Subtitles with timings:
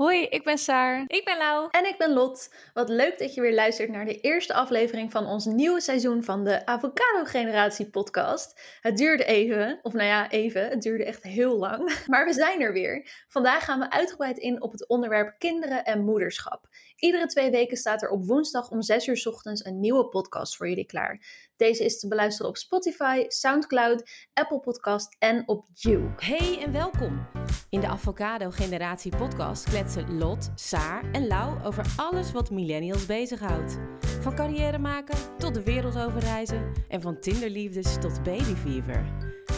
[0.00, 1.04] Hoi, ik ben Saar.
[1.06, 1.68] Ik ben Lau.
[1.70, 2.54] En ik ben Lot.
[2.74, 6.44] Wat leuk dat je weer luistert naar de eerste aflevering van ons nieuwe seizoen van
[6.44, 8.60] de Avocado Generatie podcast.
[8.80, 11.92] Het duurde even, of nou ja, even, het duurde echt heel lang.
[12.06, 13.24] Maar we zijn er weer.
[13.28, 16.68] Vandaag gaan we uitgebreid in op het onderwerp kinderen en moederschap.
[16.96, 20.56] Iedere twee weken staat er op woensdag om 6 uur 's ochtends een nieuwe podcast
[20.56, 21.24] voor jullie klaar.
[21.56, 26.10] Deze is te beluisteren op Spotify, Soundcloud, Apple Podcast en op You.
[26.16, 27.26] Hey en welkom.
[27.68, 33.78] In de Avocado Generatie podcast kletsen Lot, Saar en Lau over alles wat millennials bezighoudt.
[34.20, 39.04] Van carrière maken tot de wereld overreizen en van tinderliefdes tot babyfever.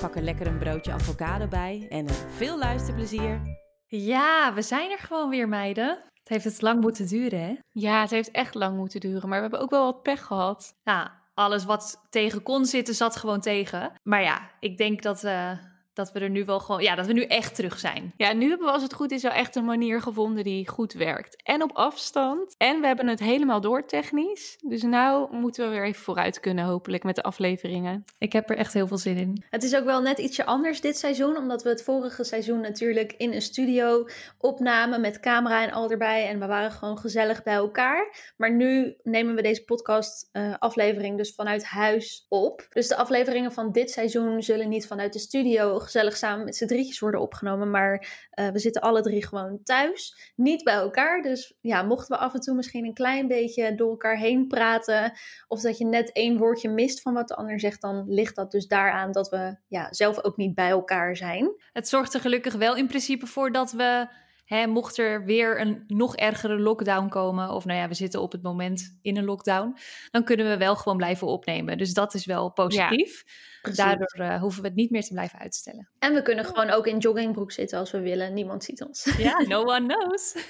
[0.00, 3.40] Pak er lekker een broodje avocado bij en een veel luisterplezier.
[3.86, 5.88] Ja, we zijn er gewoon weer, meiden.
[6.12, 7.54] Het heeft het lang moeten duren, hè?
[7.70, 10.74] Ja, het heeft echt lang moeten duren, maar we hebben ook wel wat pech gehad.
[10.84, 13.92] Nou, alles wat tegen kon zitten, zat gewoon tegen.
[14.02, 15.50] Maar ja, ik denk dat, uh,
[15.94, 18.12] dat we er nu wel gewoon, ja, dat we nu echt terug zijn.
[18.16, 20.92] Ja, nu hebben we als het goed is wel echt een manier gevonden die goed
[20.92, 21.42] werkt.
[21.42, 22.54] En op afstand.
[22.56, 24.56] En we hebben het helemaal door technisch.
[24.66, 28.04] Dus nou moeten we weer even vooruit kunnen, hopelijk, met de afleveringen.
[28.18, 29.44] Ik heb er echt heel veel zin in.
[29.50, 33.14] Het is ook wel net ietsje anders dit seizoen, omdat we het vorige seizoen natuurlijk
[33.16, 34.06] in een studio
[34.38, 36.28] opnamen met camera en al erbij.
[36.28, 38.32] En we waren gewoon gezellig bij elkaar.
[38.36, 42.66] Maar nu nemen we deze podcast uh, aflevering dus vanuit huis op.
[42.70, 46.66] Dus de afleveringen van dit seizoen zullen niet vanuit de studio gezellig samen met z'n
[46.66, 47.70] drietjes worden opgenomen.
[47.70, 50.32] Maar uh, we zitten alle drie gewoon thuis.
[50.36, 51.22] Niet bij elkaar.
[51.22, 55.12] Dus ja, mochten we af en toe misschien een klein beetje door elkaar heen praten.
[55.48, 57.80] Of dat je net één woordje mist van wat de ander zegt.
[57.80, 61.50] Dan ligt dat dus daaraan dat we ja, zelf ook niet bij elkaar zijn.
[61.72, 64.06] Het zorgt er gelukkig wel in principe voor dat we
[64.52, 68.32] Hè, mocht er weer een nog ergere lockdown komen, of nou ja, we zitten op
[68.32, 69.76] het moment in een lockdown,
[70.10, 71.78] dan kunnen we wel gewoon blijven opnemen.
[71.78, 73.24] Dus dat is wel positief.
[73.26, 75.88] Ja, Daardoor uh, hoeven we het niet meer te blijven uitstellen.
[75.98, 78.34] En we kunnen gewoon ook in joggingbroek zitten als we willen.
[78.34, 79.14] Niemand ziet ons.
[79.18, 80.34] Ja, no one knows.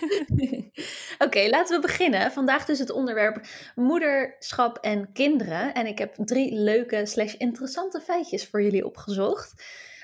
[1.15, 2.33] Oké, okay, laten we beginnen.
[2.33, 5.75] Vandaag dus het onderwerp moederschap en kinderen.
[5.75, 9.55] En ik heb drie leuke slash interessante feitjes voor jullie opgezocht.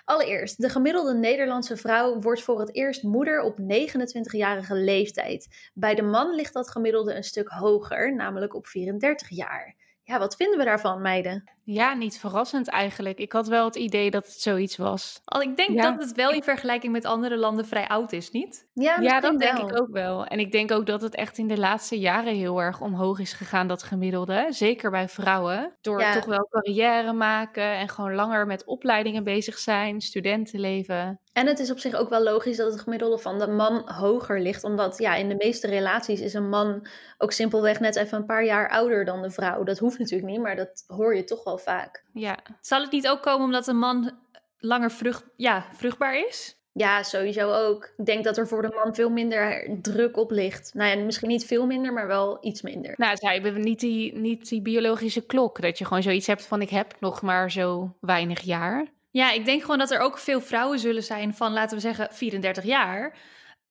[0.08, 5.70] Allereerst, de gemiddelde Nederlandse vrouw wordt voor het eerst moeder op 29-jarige leeftijd.
[5.74, 9.76] Bij de man ligt dat gemiddelde een stuk hoger, namelijk op 34 jaar.
[10.08, 11.44] Ja, wat vinden we daarvan, meiden?
[11.64, 13.18] Ja, niet verrassend eigenlijk.
[13.18, 15.20] Ik had wel het idee dat het zoiets was.
[15.24, 15.90] Al ik denk ja.
[15.90, 18.68] dat het wel in vergelijking met andere landen vrij oud is, niet?
[18.72, 20.26] Ja, ja dat denk ik ook wel.
[20.26, 23.32] En ik denk ook dat het echt in de laatste jaren heel erg omhoog is
[23.32, 24.46] gegaan, dat gemiddelde.
[24.50, 25.76] Zeker bij vrouwen.
[25.80, 26.12] Door ja.
[26.12, 31.20] toch wel carrière maken en gewoon langer met opleidingen bezig zijn, studentenleven.
[31.38, 34.40] En het is op zich ook wel logisch dat het gemiddelde van de man hoger
[34.40, 34.64] ligt.
[34.64, 36.86] Omdat ja, in de meeste relaties is een man
[37.18, 39.62] ook simpelweg net even een paar jaar ouder dan de vrouw.
[39.62, 42.04] Dat hoeft natuurlijk niet, maar dat hoor je toch wel vaak.
[42.12, 42.38] Ja.
[42.60, 44.18] Zal het niet ook komen omdat een man
[44.58, 46.56] langer vrucht, ja, vruchtbaar is?
[46.72, 47.92] Ja, sowieso ook.
[47.96, 50.74] Ik denk dat er voor de man veel minder druk op ligt.
[50.74, 52.94] Nou ja, misschien niet veel minder, maar wel iets minder.
[52.96, 55.60] Nou, zij hebben niet die, niet die biologische klok.
[55.60, 58.86] Dat je gewoon zoiets hebt van ik heb nog maar zo weinig jaar.
[59.10, 62.08] Ja, ik denk gewoon dat er ook veel vrouwen zullen zijn van, laten we zeggen,
[62.10, 63.18] 34 jaar.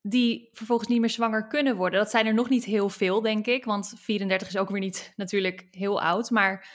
[0.01, 1.99] Die vervolgens niet meer zwanger kunnen worden.
[1.99, 3.65] Dat zijn er nog niet heel veel, denk ik.
[3.65, 6.29] Want 34 is ook weer niet natuurlijk heel oud.
[6.29, 6.67] Maar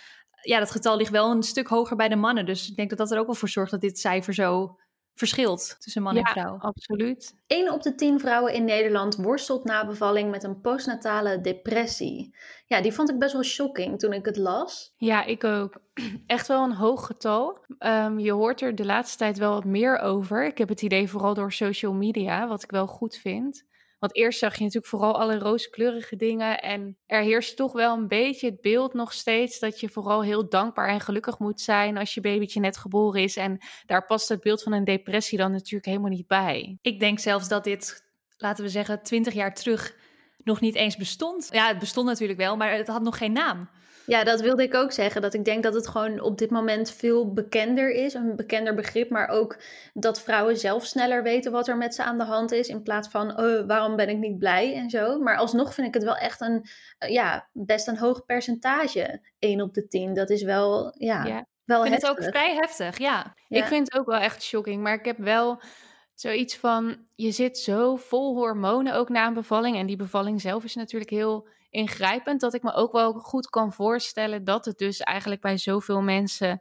[0.43, 2.47] ja, dat getal ligt wel een stuk hoger bij de mannen.
[2.47, 4.79] Dus ik denk dat dat er ook wel voor zorgt dat dit cijfer zo
[5.15, 6.56] verschilt tussen man ja, en vrouw.
[6.59, 7.34] absoluut.
[7.47, 12.34] 1 op de 10 vrouwen in Nederland worstelt na bevalling met een postnatale depressie.
[12.67, 14.95] Ja, die vond ik best wel shocking toen ik het las.
[14.97, 15.81] Ja, ik ook.
[16.27, 17.59] Echt wel een hoog getal.
[17.78, 20.47] Um, je hoort er de laatste tijd wel wat meer over.
[20.47, 23.65] Ik heb het idee vooral door social media, wat ik wel goed vind.
[24.02, 26.60] Want eerst zag je natuurlijk vooral alle rooskleurige dingen.
[26.60, 30.48] En er heerst toch wel een beetje het beeld nog steeds dat je vooral heel
[30.48, 33.36] dankbaar en gelukkig moet zijn als je babytje net geboren is.
[33.36, 36.78] En daar past het beeld van een depressie dan natuurlijk helemaal niet bij.
[36.80, 38.04] Ik denk zelfs dat dit,
[38.36, 39.96] laten we zeggen, twintig jaar terug
[40.36, 41.48] nog niet eens bestond.
[41.50, 43.70] Ja, het bestond natuurlijk wel, maar het had nog geen naam.
[44.06, 45.22] Ja, dat wilde ik ook zeggen.
[45.22, 48.14] Dat ik denk dat het gewoon op dit moment veel bekender is.
[48.14, 49.58] Een bekender begrip, maar ook
[49.94, 52.68] dat vrouwen zelf sneller weten wat er met ze aan de hand is.
[52.68, 55.18] In plaats van, oh, waarom ben ik niet blij en zo.
[55.18, 56.66] Maar alsnog vind ik het wel echt een,
[56.99, 59.20] ja, best een hoog percentage.
[59.38, 60.14] 1 op de 10.
[60.14, 61.46] Dat is wel, ja, ja.
[61.64, 62.25] wel ik vind heftig.
[62.25, 63.34] het ook vrij heftig, ja.
[63.48, 63.58] ja.
[63.58, 64.82] Ik vind het ook wel echt shocking.
[64.82, 65.62] Maar ik heb wel
[66.14, 69.76] zoiets van, je zit zo vol hormonen ook na een bevalling.
[69.76, 72.40] En die bevalling zelf is natuurlijk heel ingrijpend.
[72.40, 76.60] Dat ik me ook wel goed kan voorstellen dat het dus eigenlijk bij zoveel mensen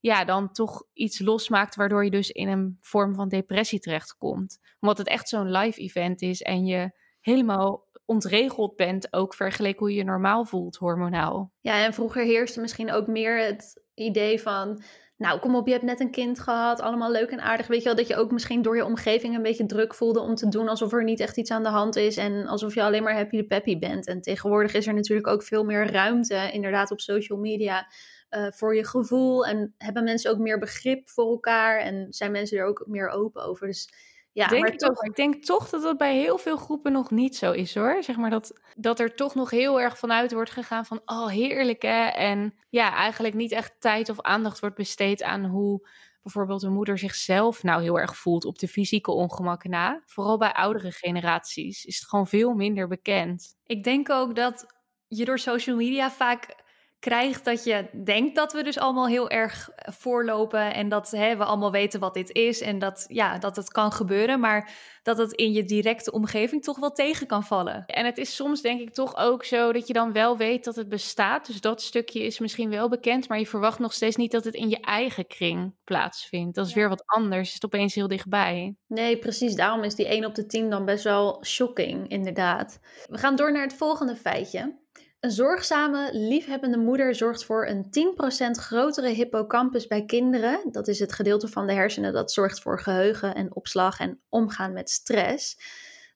[0.00, 4.58] ja, dan toch iets losmaakt, waardoor je dus in een vorm van depressie terechtkomt.
[4.80, 6.90] Omdat het echt zo'n live event is en je
[7.20, 11.52] helemaal ontregeld bent, ook vergeleken hoe je je normaal voelt hormonaal.
[11.60, 14.82] Ja, en vroeger heerste misschien ook meer het idee van
[15.20, 17.66] nou kom op, je hebt net een kind gehad, allemaal leuk en aardig.
[17.66, 20.34] Weet je wel, dat je ook misschien door je omgeving een beetje druk voelde om
[20.34, 23.02] te doen alsof er niet echt iets aan de hand is en alsof je alleen
[23.02, 24.06] maar happy de peppy bent.
[24.06, 27.86] En tegenwoordig is er natuurlijk ook veel meer ruimte, inderdaad op social media,
[28.30, 29.46] uh, voor je gevoel.
[29.46, 33.44] En hebben mensen ook meer begrip voor elkaar en zijn mensen er ook meer open
[33.44, 33.66] over.
[33.66, 33.88] Dus
[34.32, 34.88] ja, denk maar ik, toch.
[34.94, 38.02] toch, ik denk toch dat dat bij heel veel groepen nog niet zo is hoor.
[38.02, 41.82] Zeg maar dat, dat er toch nog heel erg vanuit wordt gegaan van oh heerlijk
[41.82, 42.06] hè.
[42.06, 45.88] En ja, eigenlijk niet echt tijd of aandacht wordt besteed aan hoe
[46.22, 50.02] bijvoorbeeld een moeder zichzelf nou heel erg voelt op de fysieke ongemakken na.
[50.06, 53.56] Vooral bij oudere generaties is het gewoon veel minder bekend.
[53.66, 54.66] Ik denk ook dat
[55.08, 56.56] je door social media vaak
[57.00, 61.36] krijgt dat je denkt dat we dus allemaal heel erg eh, voorlopen en dat hè,
[61.36, 64.70] we allemaal weten wat dit is en dat, ja, dat het kan gebeuren, maar
[65.02, 67.86] dat het in je directe omgeving toch wel tegen kan vallen.
[67.86, 70.76] En het is soms denk ik toch ook zo dat je dan wel weet dat
[70.76, 71.46] het bestaat.
[71.46, 74.54] Dus dat stukje is misschien wel bekend, maar je verwacht nog steeds niet dat het
[74.54, 76.54] in je eigen kring plaatsvindt.
[76.54, 78.74] Dat is weer wat anders, is het opeens heel dichtbij.
[78.86, 79.54] Nee, precies.
[79.54, 82.78] Daarom is die 1 op de 10 dan best wel shocking, inderdaad.
[83.06, 84.78] We gaan door naar het volgende feitje.
[85.20, 90.60] Een zorgzame, liefhebbende moeder zorgt voor een 10% grotere hippocampus bij kinderen.
[90.70, 94.72] Dat is het gedeelte van de hersenen dat zorgt voor geheugen en opslag en omgaan
[94.72, 95.58] met stress.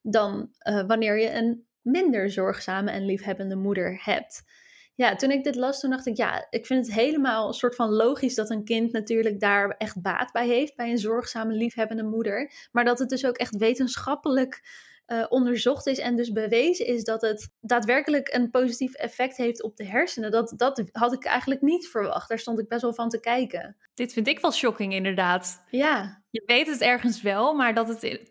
[0.03, 4.43] Dan uh, wanneer je een minder zorgzame en liefhebbende moeder hebt.
[4.95, 7.75] Ja, toen ik dit las, toen dacht ik, ja, ik vind het helemaal een soort
[7.75, 12.05] van logisch dat een kind natuurlijk daar echt baat bij heeft, bij een zorgzame, liefhebbende
[12.05, 12.53] moeder.
[12.73, 14.63] Maar dat het dus ook echt wetenschappelijk
[15.07, 19.77] uh, onderzocht is en dus bewezen is dat het daadwerkelijk een positief effect heeft op
[19.77, 20.31] de hersenen.
[20.31, 22.29] Dat, dat had ik eigenlijk niet verwacht.
[22.29, 23.77] Daar stond ik best wel van te kijken.
[23.95, 25.65] Dit vind ik wel shocking, inderdaad.
[25.71, 26.23] Ja.
[26.31, 28.31] Je weet het ergens wel, maar dat het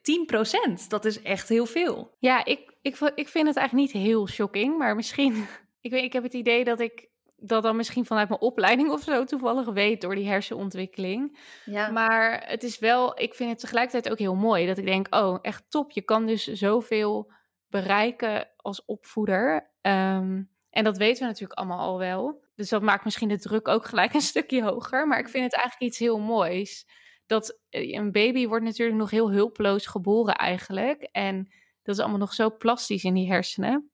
[0.82, 2.16] 10%, dat is echt heel veel.
[2.20, 5.46] Ja, ik, ik, ik vind het eigenlijk niet heel shocking, maar misschien.
[5.84, 7.10] Ik, weet, ik heb het idee dat ik
[7.46, 11.40] dat dan misschien vanuit mijn opleiding of zo toevallig weet door die hersenontwikkeling.
[11.66, 11.90] Ja.
[11.90, 15.38] Maar het is wel, ik vind het tegelijkertijd ook heel mooi dat ik denk, oh,
[15.42, 15.92] echt top.
[15.92, 17.32] Je kan dus zoveel
[17.68, 19.72] bereiken als opvoeder.
[19.82, 22.44] Um, en dat weten we natuurlijk allemaal al wel.
[22.56, 25.08] Dus dat maakt misschien de druk ook gelijk een stukje hoger.
[25.08, 26.88] Maar ik vind het eigenlijk iets heel moois.
[27.26, 31.02] Dat een baby wordt natuurlijk nog heel hulpeloos geboren eigenlijk.
[31.12, 31.54] En
[31.84, 33.92] dat is allemaal nog zo plastisch in die hersenen.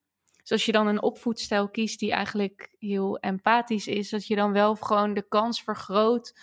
[0.50, 4.52] Dus als je dan een opvoedstijl kiest die eigenlijk heel empathisch is, dat je dan
[4.52, 6.34] wel gewoon de kans vergroot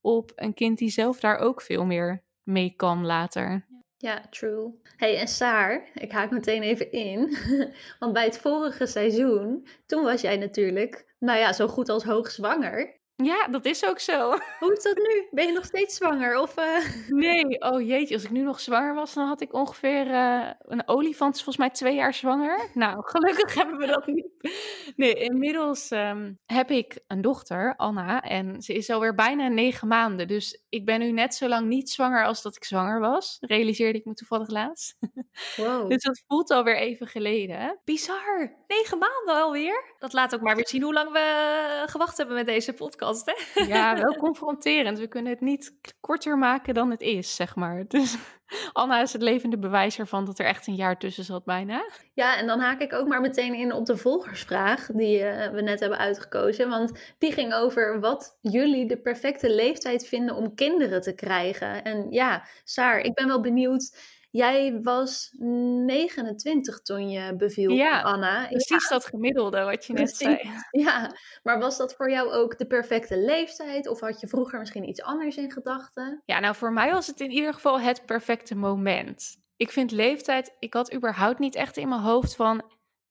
[0.00, 3.66] op een kind die zelf daar ook veel meer mee kan later.
[3.96, 4.80] Ja, true.
[4.96, 7.36] Hey, en Saar, ik haak meteen even in.
[7.98, 13.00] Want bij het vorige seizoen, toen was jij natuurlijk, nou ja, zo goed als hoogzwanger.
[13.24, 14.30] Ja, dat is ook zo.
[14.60, 15.26] Hoe is dat nu?
[15.30, 16.40] Ben je nog steeds zwanger?
[16.40, 17.08] Of, uh...
[17.08, 20.88] Nee, oh jeetje, als ik nu nog zwanger was, dan had ik ongeveer uh, een
[20.88, 22.68] olifant, is volgens mij twee jaar zwanger.
[22.74, 24.26] Nou, gelukkig hebben we dat niet.
[24.96, 30.28] Nee, inmiddels um, heb ik een dochter, Anna, en ze is alweer bijna negen maanden.
[30.28, 33.36] Dus ik ben nu net zo lang niet zwanger als dat ik zwanger was.
[33.40, 34.96] Realiseerde ik me toevallig laatst.
[35.56, 35.90] Wow.
[35.90, 37.80] dus dat voelt alweer even geleden.
[37.84, 39.94] Bizar, negen maanden alweer.
[39.98, 43.05] Dat laat ook maar weer zien hoe lang we gewacht hebben met deze podcast.
[43.24, 43.62] Hè?
[43.64, 44.98] Ja, wel confronterend.
[44.98, 47.84] We kunnen het niet korter maken dan het is, zeg maar.
[47.96, 48.16] Dus
[48.72, 51.84] Anna is het levende bewijs ervan dat er echt een jaar tussen zat bijna.
[52.14, 55.62] Ja, en dan haak ik ook maar meteen in op de volgersvraag die uh, we
[55.62, 56.68] net hebben uitgekozen.
[56.68, 61.84] Want die ging over wat jullie de perfecte leeftijd vinden om kinderen te krijgen.
[61.84, 63.96] En ja, Saar, ik ben wel benieuwd
[64.36, 68.46] Jij was 29 toen je beviel, ja, Anna.
[68.46, 68.88] Precies ja.
[68.88, 70.38] dat gemiddelde wat je net zei.
[70.70, 73.88] Ja, maar was dat voor jou ook de perfecte leeftijd?
[73.88, 76.22] Of had je vroeger misschien iets anders in gedachten?
[76.24, 79.36] Ja, nou voor mij was het in ieder geval het perfecte moment.
[79.56, 82.62] Ik vind leeftijd, ik had überhaupt niet echt in mijn hoofd van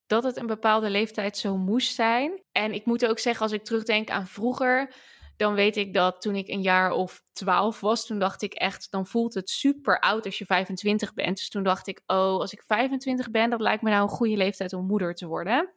[0.08, 2.41] dat het een bepaalde leeftijd zo moest zijn.
[2.51, 4.94] En ik moet ook zeggen, als ik terugdenk aan vroeger,
[5.38, 8.92] dan weet ik dat toen ik een jaar of twaalf was, toen dacht ik echt,
[8.92, 11.38] dan voelt het super oud als je 25 bent.
[11.38, 14.38] Dus toen dacht ik, oh, als ik 25 ben, dat lijkt me nou een goede
[14.38, 15.74] leeftijd om moeder te worden.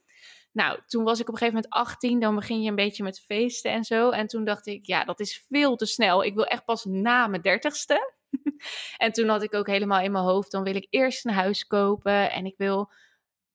[0.52, 3.20] Nou, toen was ik op een gegeven moment 18, dan begin je een beetje met
[3.20, 4.10] feesten en zo.
[4.10, 6.24] En toen dacht ik, ja, dat is veel te snel.
[6.24, 8.14] Ik wil echt pas na mijn dertigste.
[8.96, 11.66] en toen had ik ook helemaal in mijn hoofd, dan wil ik eerst een huis
[11.66, 12.90] kopen en ik wil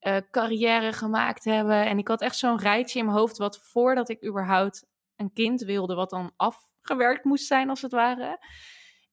[0.02, 1.86] uh, carrière gemaakt hebben.
[1.86, 5.62] En ik had echt zo'n rijtje in mijn hoofd, wat voordat ik überhaupt een kind
[5.62, 8.40] wilde, wat dan afgewerkt moest zijn, als het ware.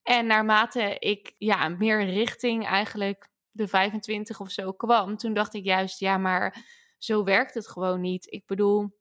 [0.03, 5.65] En naarmate ik ja, meer richting eigenlijk de 25 of zo kwam, toen dacht ik
[5.65, 6.65] juist, ja, maar
[6.99, 8.33] zo werkt het gewoon niet.
[8.33, 8.99] Ik bedoel,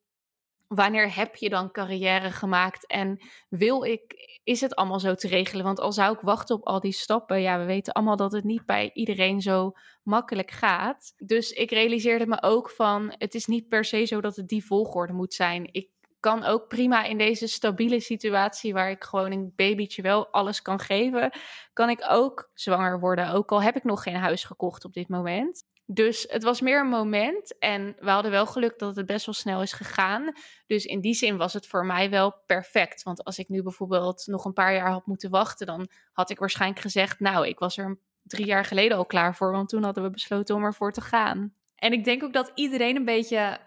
[0.67, 5.65] wanneer heb je dan carrière gemaakt en wil ik, is het allemaal zo te regelen?
[5.65, 8.43] Want al zou ik wachten op al die stappen, ja, we weten allemaal dat het
[8.43, 9.71] niet bij iedereen zo
[10.03, 11.13] makkelijk gaat.
[11.17, 14.65] Dus ik realiseerde me ook van, het is niet per se zo dat het die
[14.65, 15.69] volgorde moet zijn.
[15.71, 20.61] Ik kan ook prima in deze stabiele situatie waar ik gewoon een babytje wel alles
[20.61, 21.31] kan geven,
[21.73, 23.31] kan ik ook zwanger worden.
[23.31, 25.63] Ook al heb ik nog geen huis gekocht op dit moment.
[25.91, 29.35] Dus het was meer een moment en we hadden wel geluk dat het best wel
[29.35, 30.33] snel is gegaan.
[30.67, 33.03] Dus in die zin was het voor mij wel perfect.
[33.03, 36.39] Want als ik nu bijvoorbeeld nog een paar jaar had moeten wachten, dan had ik
[36.39, 40.03] waarschijnlijk gezegd, nou, ik was er drie jaar geleden al klaar voor, want toen hadden
[40.03, 41.53] we besloten om ervoor te gaan.
[41.75, 43.57] En ik denk ook dat iedereen een beetje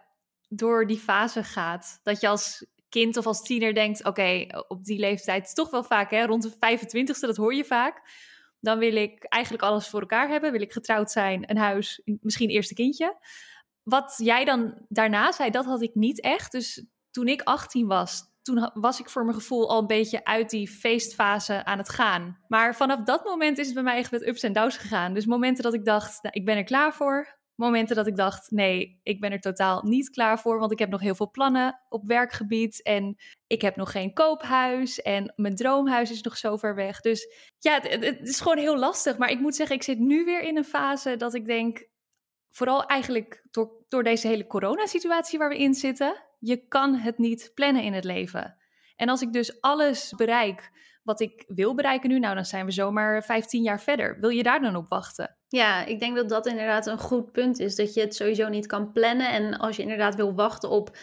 [0.54, 2.00] door die fase gaat.
[2.02, 6.10] Dat je als kind of als tiener denkt, oké, op die leeftijd, toch wel vaak,
[6.10, 8.02] hè, rond de 25ste, dat hoor je vaak
[8.62, 10.52] dan wil ik eigenlijk alles voor elkaar hebben.
[10.52, 13.16] Wil ik getrouwd zijn, een huis, misschien eerste kindje.
[13.82, 16.52] Wat jij dan daarna zei, dat had ik niet echt.
[16.52, 20.50] Dus toen ik 18 was, toen was ik voor mijn gevoel al een beetje uit
[20.50, 22.38] die feestfase aan het gaan.
[22.48, 25.14] Maar vanaf dat moment is het bij mij echt met ups en downs gegaan.
[25.14, 28.50] Dus momenten dat ik dacht, nou, ik ben er klaar voor momenten dat ik dacht:
[28.50, 31.80] nee, ik ben er totaal niet klaar voor, want ik heb nog heel veel plannen
[31.88, 33.16] op werkgebied en
[33.46, 37.00] ik heb nog geen koophuis en mijn droomhuis is nog zo ver weg.
[37.00, 37.26] Dus
[37.58, 39.18] ja, het, is gewoon heel lastig.
[39.18, 41.86] Maar ik moet zeggen, ik zit nu weer in een fase dat ik denk,
[42.50, 47.50] vooral eigenlijk door, door deze hele coronasituatie waar we in zitten, je kan het niet
[47.54, 48.56] plannen in het leven.
[48.96, 50.70] En als ik dus alles bereik
[51.02, 54.20] wat ik wil bereiken nu, nou dan zijn we zomaar 15 jaar verder.
[54.20, 55.36] Wil je daar dan op wachten?
[55.48, 57.76] Ja, ik denk dat dat inderdaad een goed punt is.
[57.76, 59.30] Dat je het sowieso niet kan plannen.
[59.30, 60.96] En als je inderdaad wil wachten op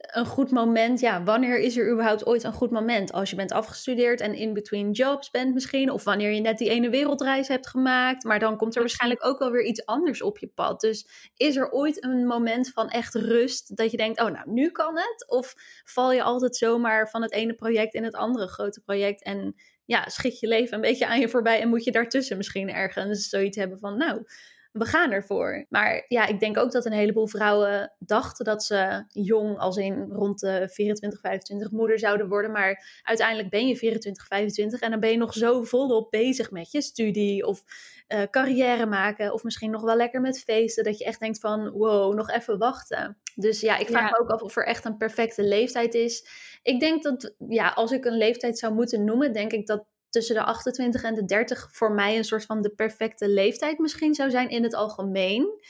[0.00, 1.00] een goed moment.
[1.00, 3.12] Ja, wanneer is er überhaupt ooit een goed moment?
[3.12, 5.90] Als je bent afgestudeerd en in between jobs bent misschien.
[5.90, 8.24] Of wanneer je net die ene wereldreis hebt gemaakt.
[8.24, 10.80] Maar dan komt er waarschijnlijk ook wel weer iets anders op je pad.
[10.80, 14.70] Dus is er ooit een moment van echt rust dat je denkt, oh nou, nu
[14.70, 15.24] kan het?
[15.28, 15.54] Of
[15.84, 19.54] val je altijd zomaar van het ene project in het andere grote project en
[19.84, 23.28] ja, schiet je leven een beetje aan je voorbij en moet je daartussen misschien ergens
[23.28, 24.24] zoiets hebben van, nou,
[24.72, 25.66] we gaan ervoor.
[25.68, 30.08] Maar ja, ik denk ook dat een heleboel vrouwen dachten dat ze jong, als in
[30.12, 32.52] rond de 24, 25 moeder zouden worden.
[32.52, 36.70] Maar uiteindelijk ben je 24, 25 en dan ben je nog zo volop bezig met
[36.70, 37.62] je studie of
[38.08, 39.32] uh, carrière maken.
[39.32, 40.84] Of misschien nog wel lekker met feesten.
[40.84, 43.18] Dat je echt denkt van, wow, nog even wachten.
[43.34, 46.26] Dus ja, ik vraag me ook af of er echt een perfecte leeftijd is.
[46.62, 50.34] Ik denk dat, ja, als ik een leeftijd zou moeten noemen, denk ik dat tussen
[50.34, 54.30] de 28 en de 30 voor mij een soort van de perfecte leeftijd misschien zou
[54.30, 55.60] zijn in het algemeen.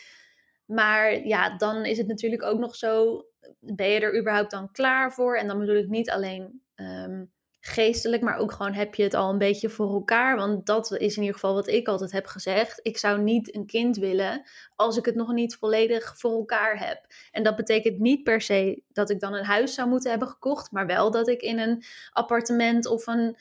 [0.64, 3.25] Maar ja, dan is het natuurlijk ook nog zo,
[3.61, 5.37] ben je er überhaupt dan klaar voor?
[5.37, 7.25] En dan bedoel ik niet alleen ehm,
[7.61, 10.37] geestelijk, maar ook gewoon heb je het al een beetje voor elkaar.
[10.37, 12.80] Want dat is in ieder geval wat ik altijd heb gezegd.
[12.82, 14.42] Ik zou niet een kind willen
[14.76, 17.06] als ik het nog niet volledig voor elkaar heb.
[17.30, 20.70] En dat betekent niet per se dat ik dan een huis zou moeten hebben gekocht,
[20.70, 21.82] maar wel dat ik in een
[22.12, 23.37] appartement of een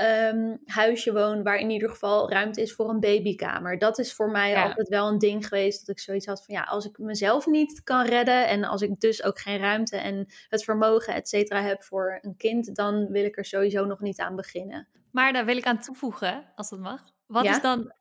[0.00, 3.78] um, huisje woon waar in ieder geval ruimte is voor een babykamer.
[3.78, 6.62] Dat is voor mij altijd wel een ding geweest dat ik zoiets had van ja,
[6.62, 10.64] als ik mezelf niet kan redden en als ik dus ook geen ruimte en het
[10.64, 14.36] vermogen et cetera heb voor een kind, dan wil ik er sowieso nog niet aan
[14.36, 14.88] beginnen.
[15.12, 17.02] Maar daar wil ik aan toevoegen, als dat mag.
[17.26, 17.92] Wat is dan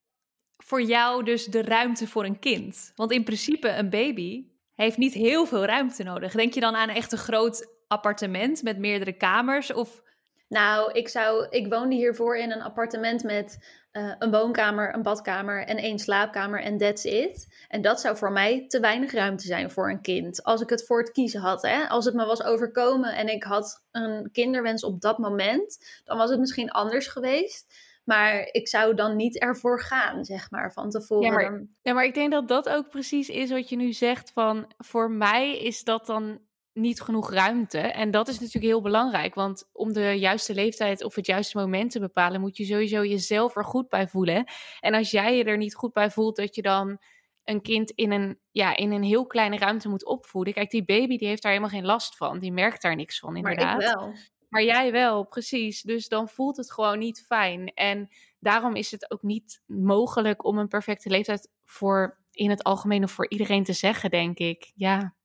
[0.58, 2.92] voor jou dus de ruimte voor een kind?
[2.96, 6.34] Want in principe een baby heeft niet heel veel ruimte nodig.
[6.34, 10.02] Denk je dan aan echt een groot appartement met meerdere kamers of
[10.48, 13.58] nou, ik, zou, ik woonde hiervoor in een appartement met
[13.92, 17.66] uh, een woonkamer, een badkamer en één slaapkamer en that's it.
[17.68, 20.44] En dat zou voor mij te weinig ruimte zijn voor een kind.
[20.44, 21.62] Als ik het voor het kiezen had.
[21.62, 21.88] Hè?
[21.88, 26.30] Als het me was overkomen en ik had een kinderwens op dat moment, dan was
[26.30, 27.86] het misschien anders geweest.
[28.04, 31.26] Maar ik zou dan niet ervoor gaan, zeg maar, van tevoren.
[31.26, 34.32] Ja maar, ja, maar ik denk dat dat ook precies is wat je nu zegt.
[34.32, 36.40] Van voor mij is dat dan
[36.78, 37.80] niet genoeg ruimte.
[37.80, 39.36] En dat is natuurlijk heel belangrijk.
[39.36, 43.56] Want om de juiste leeftijd of het juiste moment te bepalen, moet je sowieso jezelf
[43.56, 44.46] er goed bij voelen.
[44.80, 46.98] En als jij je er niet goed bij voelt, dat je dan
[47.44, 50.54] een kind in een, ja, in een heel kleine ruimte moet opvoeden.
[50.54, 52.40] Kijk, die baby die heeft daar helemaal geen last van.
[52.40, 53.78] Die merkt daar niks van, inderdaad.
[53.78, 54.14] Maar ik wel.
[54.50, 55.82] Maar jij wel, precies.
[55.82, 57.74] Dus dan voelt het gewoon niet fijn.
[57.74, 63.04] En daarom is het ook niet mogelijk om een perfecte leeftijd voor in het algemeen
[63.04, 64.72] of voor iedereen te zeggen, denk ik.
[64.76, 65.16] Ja.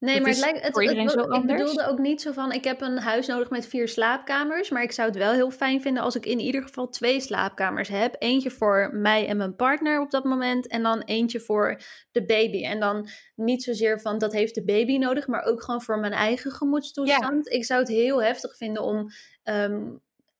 [0.00, 0.62] Nee, maar het lijkt.
[0.62, 3.88] Het, het, ik bedoelde ook niet zo van: ik heb een huis nodig met vier
[3.88, 4.70] slaapkamers.
[4.70, 7.88] Maar ik zou het wel heel fijn vinden als ik in ieder geval twee slaapkamers
[7.88, 8.16] heb.
[8.18, 10.66] Eentje voor mij en mijn partner op dat moment.
[10.66, 11.80] En dan eentje voor
[12.12, 12.64] de baby.
[12.64, 16.12] En dan niet zozeer van dat heeft de baby nodig, maar ook gewoon voor mijn
[16.12, 17.48] eigen gemoedstoestand.
[17.48, 19.08] Ik zou het heel heftig vinden om.
[19.42, 19.82] Ehm,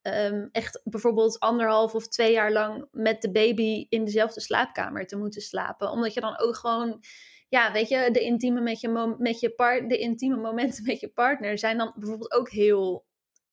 [0.02, 5.17] ehm, echt bijvoorbeeld anderhalf of twee jaar lang met de baby in dezelfde slaapkamer te
[5.17, 5.90] moeten slapen.
[5.90, 7.00] Omdat je dan ook gewoon
[7.50, 11.09] ja, weet je, de intieme, met je met je part de intieme momenten met je
[11.09, 13.04] partner zijn dan bijvoorbeeld ook heel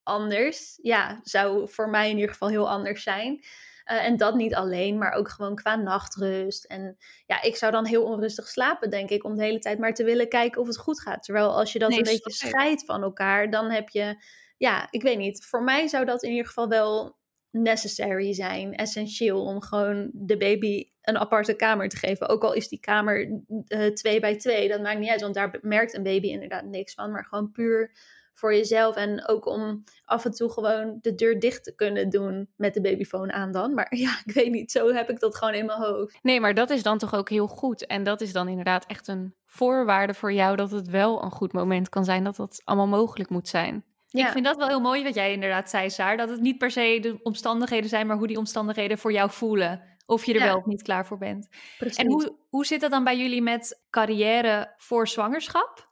[0.04, 0.80] anders.
[0.82, 3.44] Ja, zou voor mij in ieder geval heel anders zijn.
[3.84, 6.66] Eh, en dat niet alleen, maar ook gewoon qua nachtrust.
[6.66, 9.94] En ja, ik zou dan heel onrustig slapen, denk ik, om de hele tijd maar
[9.94, 11.24] te willen kijken of het goed gaat.
[11.24, 14.24] Terwijl als je dat een beetje scheidt van elkaar, dan heb je,
[14.58, 15.46] ja, ik weet niet.
[15.46, 17.17] Voor mij zou dat in ieder geval wel
[17.52, 22.30] necessary zijn, essentieel om gewoon de baby een aparte kamer te geven.
[22.30, 25.58] Ook al is die kamer uh, twee bij twee, dat maakt niet uit, want daar
[25.62, 27.92] merkt een baby inderdaad niks van, maar gewoon puur
[28.38, 32.50] voor jezelf en ook om af en toe gewoon de deur dicht te kunnen doen
[32.56, 33.74] met de babyfoon aan dan.
[33.74, 36.20] Maar ja, ik weet niet, zo heb ik dat gewoon in mijn hoofd.
[36.22, 37.86] Nee, maar dat is dan toch ook heel goed.
[37.86, 41.54] En dat is dan inderdaad echt een voorwaarde voor jou dat het wel een goed
[41.54, 43.84] moment kan zijn, dat dat allemaal mogelijk moet zijn.
[44.12, 46.18] Ik vind dat wel heel mooi wat jij inderdaad zei, Saar.
[46.18, 49.98] Dat het niet per se de omstandigheden zijn, maar hoe die omstandigheden voor jou voelen.
[50.06, 51.48] Of je er wel of niet klaar voor bent.
[51.78, 51.98] Precies.
[51.98, 55.90] En hoe, hoe zit dat dan bij jullie met carrière voor zwangerschap?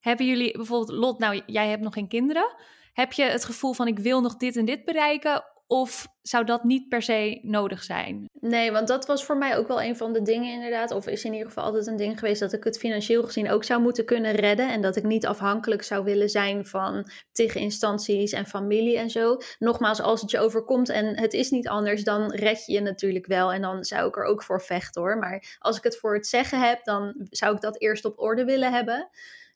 [0.00, 2.54] Hebben jullie bijvoorbeeld, Lot, nou jij hebt nog geen kinderen.
[2.92, 5.44] Heb je het gevoel van ik wil nog dit en dit bereiken?
[5.66, 8.28] Of zou dat niet per se nodig zijn?
[8.40, 10.90] Nee, want dat was voor mij ook wel een van de dingen inderdaad.
[10.90, 13.64] Of is in ieder geval altijd een ding geweest dat ik het financieel gezien ook
[13.64, 14.70] zou moeten kunnen redden.
[14.70, 19.36] En dat ik niet afhankelijk zou willen zijn van tegen instanties en familie en zo.
[19.58, 23.26] Nogmaals, als het je overkomt en het is niet anders, dan red je je natuurlijk
[23.26, 23.52] wel.
[23.52, 25.18] En dan zou ik er ook voor vechten hoor.
[25.18, 28.44] Maar als ik het voor het zeggen heb, dan zou ik dat eerst op orde
[28.44, 29.08] willen hebben.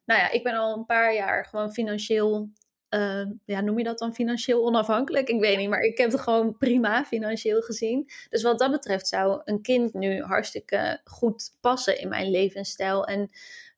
[0.05, 2.51] Nou ja, ik ben al een paar jaar gewoon financieel
[2.91, 5.29] uh, ja, noem je dat dan financieel onafhankelijk?
[5.29, 8.11] Ik weet niet, maar ik heb het gewoon prima financieel gezien.
[8.31, 13.07] Dus wat dat betreft zou een kind nu hartstikke goed passen in mijn levensstijl.
[13.07, 13.31] En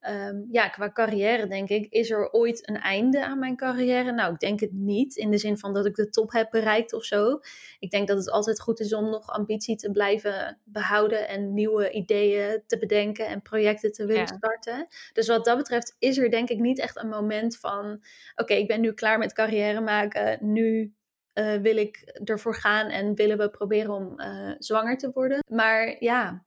[0.09, 4.12] Um, ja, qua carrière denk ik, is er ooit een einde aan mijn carrière?
[4.12, 6.92] Nou, ik denk het niet, in de zin van dat ik de top heb bereikt
[6.92, 7.40] of zo.
[7.78, 11.90] Ik denk dat het altijd goed is om nog ambitie te blijven behouden en nieuwe
[11.90, 14.87] ideeën te bedenken en projecten te willen starten.
[15.12, 18.02] Dus wat dat betreft is er denk ik niet echt een moment van,
[18.37, 20.95] oké, ik ben nu klaar met carrière maken, nu
[21.35, 25.38] uh, wil ik ervoor gaan en willen we proberen om uh, zwanger te worden.
[25.49, 26.45] Maar ja,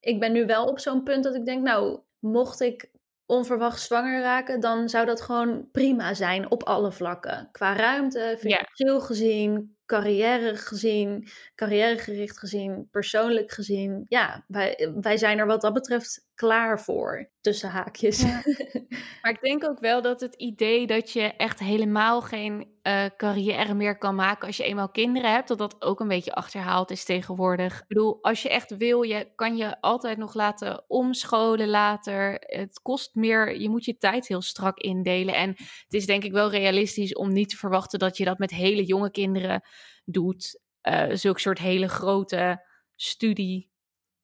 [0.00, 2.92] ik ben nu wel op zo'n punt dat ik denk, nou, mocht ik
[3.26, 7.48] onverwacht zwanger raken, dan zou dat gewoon prima zijn op alle vlakken.
[7.52, 14.04] Qua ruimte, financieel gezien, carrière gezien, carrièregericht gezien, persoonlijk gezien.
[14.08, 18.22] Ja, wij, wij zijn er wat dat betreft klaar voor, tussen haakjes.
[19.22, 23.74] maar ik denk ook wel dat het idee dat je echt helemaal geen uh, carrière
[23.74, 27.04] meer kan maken als je eenmaal kinderen hebt, dat dat ook een beetje achterhaald is
[27.04, 27.80] tegenwoordig.
[27.80, 32.36] Ik bedoel, als je echt wil, je kan je altijd nog laten omscholen later.
[32.40, 35.34] Het kost meer, je moet je tijd heel strak indelen.
[35.34, 38.50] En het is denk ik wel realistisch om niet te verwachten dat je dat met
[38.50, 39.62] hele jonge kinderen
[40.04, 40.62] doet.
[40.82, 42.62] Uh, zulke soort hele grote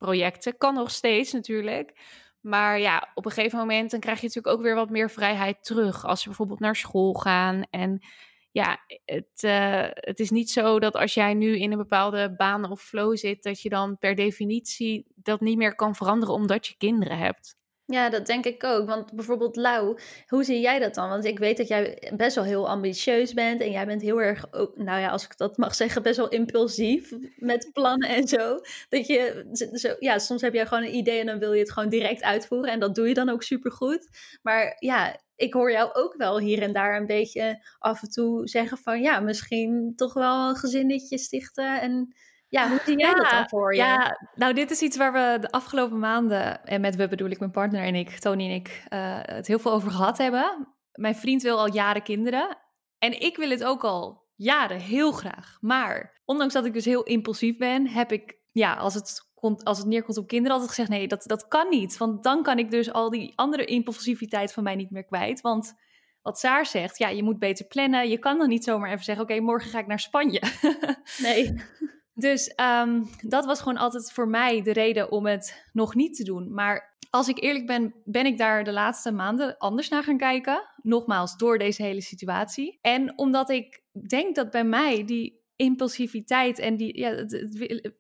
[0.01, 0.59] studieprojecten.
[0.59, 1.93] Kan nog steeds natuurlijk.
[2.41, 5.65] Maar ja, op een gegeven moment dan krijg je natuurlijk ook weer wat meer vrijheid
[5.65, 6.05] terug.
[6.05, 7.63] Als ze bijvoorbeeld naar school gaan.
[7.71, 8.01] En
[8.51, 12.71] ja, het, uh, het is niet zo dat als jij nu in een bepaalde baan
[12.71, 16.75] of flow zit, dat je dan per definitie dat niet meer kan veranderen omdat je
[16.77, 17.59] kinderen hebt.
[17.91, 18.87] Ja, dat denk ik ook.
[18.87, 21.09] Want bijvoorbeeld Lau, hoe zie jij dat dan?
[21.09, 24.45] Want ik weet dat jij best wel heel ambitieus bent en jij bent heel erg,
[24.75, 28.61] nou ja, als ik dat mag zeggen, best wel impulsief met plannen en zo.
[28.89, 31.73] Dat je, zo, ja, soms heb jij gewoon een idee en dan wil je het
[31.73, 34.09] gewoon direct uitvoeren en dat doe je dan ook supergoed.
[34.43, 38.49] Maar ja, ik hoor jou ook wel hier en daar een beetje af en toe
[38.49, 42.15] zeggen van, ja, misschien toch wel een gezinnetje stichten en
[42.51, 43.81] ja, hoe zie jij dat dan voor je?
[43.81, 47.39] Ja, nou dit is iets waar we de afgelopen maanden, en met we bedoel ik
[47.39, 50.69] mijn partner en ik, Tony en ik, uh, het heel veel over gehad hebben.
[50.93, 52.59] Mijn vriend wil al jaren kinderen
[52.99, 55.57] en ik wil het ook al jaren heel graag.
[55.61, 59.29] Maar ondanks dat ik dus heel impulsief ben, heb ik, ja, als het
[59.63, 61.97] als het neerkomt op kinderen, altijd gezegd: nee, dat, dat kan niet.
[61.97, 65.41] Want dan kan ik dus al die andere impulsiviteit van mij niet meer kwijt.
[65.41, 65.75] Want
[66.23, 68.09] wat Saar zegt, ja, je moet beter plannen.
[68.09, 70.43] Je kan dan niet zomaar even zeggen: oké, morgen ga ik naar Spanje.
[71.23, 71.55] nee.
[72.21, 76.25] Dus um, dat was gewoon altijd voor mij de reden om het nog niet te
[76.25, 76.55] doen.
[76.55, 80.63] Maar als ik eerlijk ben, ben ik daar de laatste maanden anders naar gaan kijken.
[80.83, 82.79] Nogmaals, door deze hele situatie.
[82.81, 87.95] En omdat ik denk dat bij mij die impulsiviteit en die ja, het,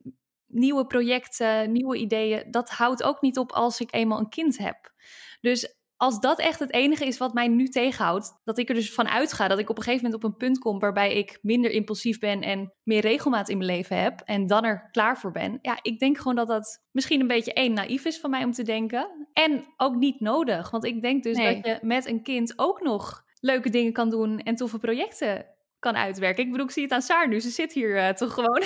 [0.46, 4.92] nieuwe projecten, nieuwe ideeën, dat houdt ook niet op als ik eenmaal een kind heb.
[5.40, 8.92] Dus als dat echt het enige is wat mij nu tegenhoudt, dat ik er dus
[8.92, 11.70] van uitga dat ik op een gegeven moment op een punt kom waarbij ik minder
[11.70, 15.58] impulsief ben en meer regelmaat in mijn leven heb en dan er klaar voor ben.
[15.62, 18.52] Ja, ik denk gewoon dat dat misschien een beetje één naïef is van mij om
[18.52, 22.52] te denken en ook niet nodig, want ik denk dus dat je met een kind
[22.56, 25.46] ook nog leuke dingen kan doen en toffe projecten
[25.80, 26.44] kan uitwerken.
[26.44, 27.40] Ik bedoel, ik zie het aan Saar nu.
[27.40, 28.62] Ze zit hier uh, toch gewoon.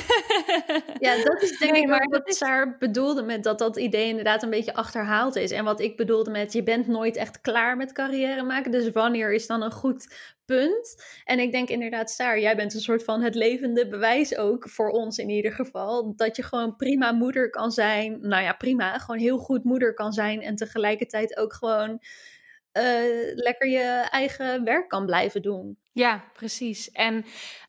[1.07, 2.37] ja, dat is denk ik maar wat is...
[2.37, 5.51] Saar bedoelde met dat dat idee inderdaad een beetje achterhaald is.
[5.51, 8.71] En wat ik bedoelde met je bent nooit echt klaar met carrière maken.
[8.71, 11.05] Dus wanneer is dan een goed punt?
[11.25, 14.91] En ik denk inderdaad, Saar, jij bent een soort van het levende bewijs ook voor
[14.91, 16.17] ons in ieder geval.
[16.17, 18.19] Dat je gewoon prima moeder kan zijn.
[18.21, 18.99] Nou ja, prima.
[18.99, 20.43] Gewoon heel goed moeder kan zijn.
[20.43, 22.01] En tegelijkertijd ook gewoon
[22.79, 25.79] uh, lekker je eigen werk kan blijven doen.
[25.95, 26.91] Ja, precies.
[26.91, 27.25] En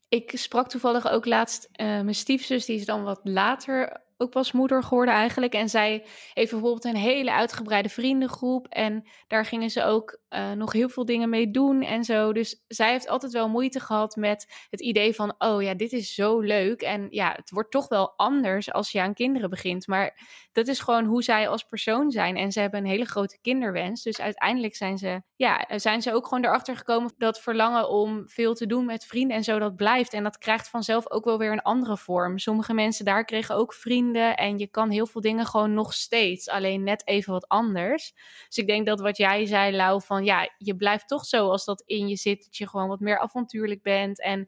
[0.10, 4.52] ik sprak toevallig ook laatst uh, mijn stiefzus, die is dan wat later ook pas
[4.52, 5.54] moeder geworden eigenlijk.
[5.54, 8.68] En zij heeft bijvoorbeeld een hele uitgebreide vriendengroep.
[8.68, 12.34] En daar gingen ze ook uh, nog heel veel dingen mee doen en zo.
[12.34, 16.14] Dus zij heeft altijd wel moeite gehad met het idee van: oh ja, dit is
[16.14, 16.82] zo leuk.
[16.82, 19.88] En ja, het wordt toch wel anders als je aan kinderen begint.
[19.88, 20.20] Maar
[20.52, 22.38] dat is gewoon hoe zij als persoon zijn.
[22.38, 24.04] En ze hebben een hele grote kinderwens.
[24.04, 28.54] Dus uiteindelijk zijn ze, ja, zijn ze ook gewoon erachter gekomen dat verlangen om veel
[28.54, 30.14] te doen met vrienden en zo, dat blijft.
[30.14, 32.38] En dat krijgt vanzelf ook wel weer een andere vorm.
[32.38, 34.38] Sommige mensen daar kregen ook vrienden.
[34.38, 36.50] En je kan heel veel dingen gewoon nog steeds.
[36.50, 38.14] Alleen net even wat anders.
[38.48, 41.66] Dus ik denk dat wat jij zei, Lau, van ja, je blijft toch zo als
[41.66, 42.44] dat in je zit.
[42.44, 44.22] Dat je gewoon wat meer avontuurlijk bent.
[44.22, 44.48] En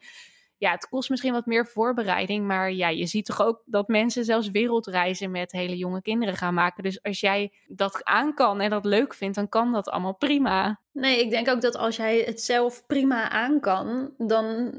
[0.57, 2.45] ja, het kost misschien wat meer voorbereiding.
[2.45, 6.53] Maar ja, je ziet toch ook dat mensen zelfs wereldreizen met hele jonge kinderen gaan
[6.53, 6.83] maken.
[6.83, 10.79] Dus als jij dat aan kan en dat leuk vindt, dan kan dat allemaal prima.
[10.97, 14.73] Nee, ik denk ook dat als jij het zelf prima aan kan, dan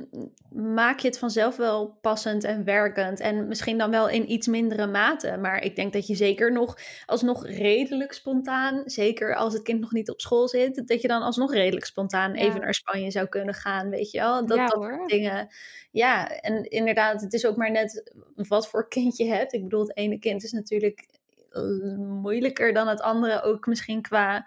[0.51, 3.21] maak je het vanzelf wel passend en werkend.
[3.21, 5.37] En misschien dan wel in iets mindere mate.
[5.37, 9.93] Maar ik denk dat je zeker nog alsnog redelijk spontaan, zeker als het kind nog
[9.93, 13.55] niet op school zit, dat je dan alsnog redelijk spontaan even naar Spanje zou kunnen
[13.55, 14.47] gaan, weet je wel.
[14.47, 15.49] Dat, ja, dat dingen.
[15.90, 19.52] Ja, en inderdaad, het is ook maar net wat voor kind je hebt.
[19.52, 21.09] Ik bedoel, het ene kind is natuurlijk
[21.50, 24.46] eh, moeilijker dan het andere, ook misschien qua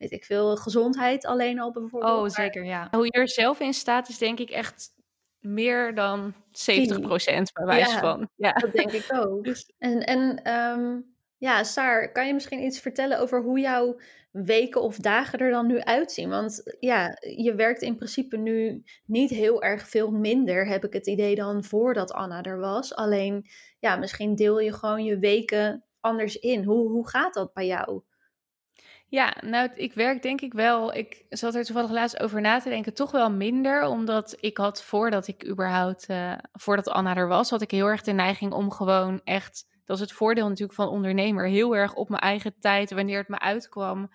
[0.00, 2.12] weet ik veel, gezondheid alleen al bijvoorbeeld.
[2.12, 2.88] Oh, zeker, ja.
[2.90, 4.92] Hoe je er zelf in staat is denk ik echt
[5.40, 8.28] meer dan 70 procent bij wijze van.
[8.36, 9.44] Ja, dat denk ik ook.
[9.44, 14.00] Dus en, en um, ja, Saar, kan je misschien iets vertellen over hoe jouw
[14.30, 16.28] weken of dagen er dan nu uitzien?
[16.28, 21.06] Want ja, je werkt in principe nu niet heel erg veel minder, heb ik het
[21.06, 22.94] idee, dan voordat Anna er was.
[22.94, 23.46] Alleen,
[23.78, 26.64] ja, misschien deel je gewoon je weken anders in.
[26.64, 28.02] Hoe, hoe gaat dat bij jou?
[29.06, 30.94] Ja, nou, ik werk denk ik wel.
[30.94, 33.84] Ik zat er toevallig laatst over na te denken, toch wel minder.
[33.84, 38.02] Omdat ik had voordat ik überhaupt, uh, voordat Anna er was, had ik heel erg
[38.02, 42.08] de neiging om gewoon echt, dat is het voordeel natuurlijk van ondernemer, heel erg op
[42.08, 44.10] mijn eigen tijd, wanneer het me uitkwam,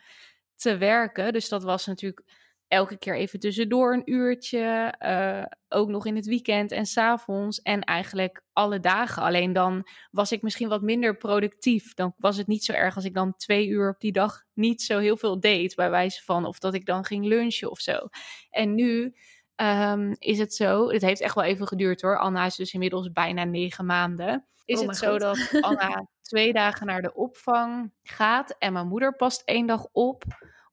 [0.56, 1.34] te werken.
[1.34, 2.24] Dus dat was natuurlijk
[2.68, 4.94] elke keer even tussendoor een uurtje.
[5.00, 7.62] Uh, ook nog in het weekend en s'avonds.
[7.62, 9.24] En eigenlijk alle dagen.
[9.24, 11.94] Alleen dan was ik misschien wat minder productief.
[11.94, 14.82] Dan was het niet zo erg als ik dan twee uur op die dag niet
[14.82, 15.76] zo heel veel deed.
[15.76, 18.08] Bij wijze van of dat ik dan ging lunchen of zo.
[18.50, 19.16] En nu
[19.56, 20.90] um, is het zo.
[20.90, 22.20] Het heeft echt wel even geduurd hoor.
[22.20, 24.46] Anna is dus inmiddels bijna negen maanden.
[24.66, 29.16] Is oh het zo dat Anna twee dagen naar de opvang gaat en mijn moeder
[29.16, 30.24] past één dag op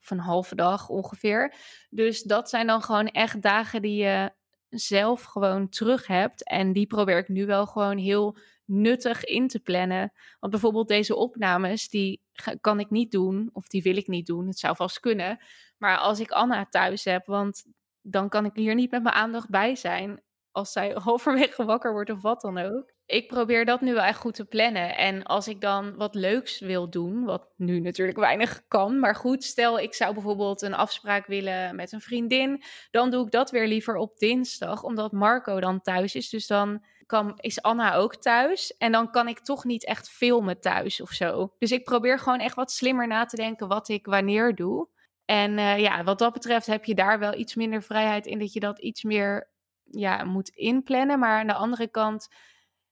[0.01, 1.55] of een halve dag ongeveer.
[1.91, 4.33] Dus dat zijn dan gewoon echt dagen die je
[4.69, 6.45] zelf gewoon terug hebt.
[6.45, 10.13] En die probeer ik nu wel gewoon heel nuttig in te plannen.
[10.41, 12.23] Want bijvoorbeeld deze opnames, die
[12.61, 13.51] kan ik niet doen.
[13.53, 14.47] Of die wil ik niet doen.
[14.47, 15.39] Het zou vast kunnen.
[15.79, 17.65] Maar als ik Anna thuis heb, want
[18.01, 20.23] dan kan ik hier niet met mijn aandacht bij zijn.
[20.51, 24.19] Als zij halverwege wakker wordt of wat dan ook ik probeer dat nu wel echt
[24.19, 24.97] goed te plannen.
[24.97, 29.45] En als ik dan wat leuks wil doen, wat nu natuurlijk weinig kan, maar goed,
[29.45, 33.67] stel ik zou bijvoorbeeld een afspraak willen met een vriendin, dan doe ik dat weer
[33.67, 36.29] liever op dinsdag, omdat Marco dan thuis is.
[36.29, 40.61] Dus dan kan, is Anna ook thuis en dan kan ik toch niet echt filmen
[40.61, 41.55] thuis of zo.
[41.59, 44.89] Dus ik probeer gewoon echt wat slimmer na te denken wat ik wanneer doe.
[45.25, 48.53] En uh, ja, wat dat betreft heb je daar wel iets minder vrijheid in dat
[48.53, 49.51] je dat iets meer
[49.85, 51.19] ja, moet inplannen.
[51.19, 52.29] Maar aan de andere kant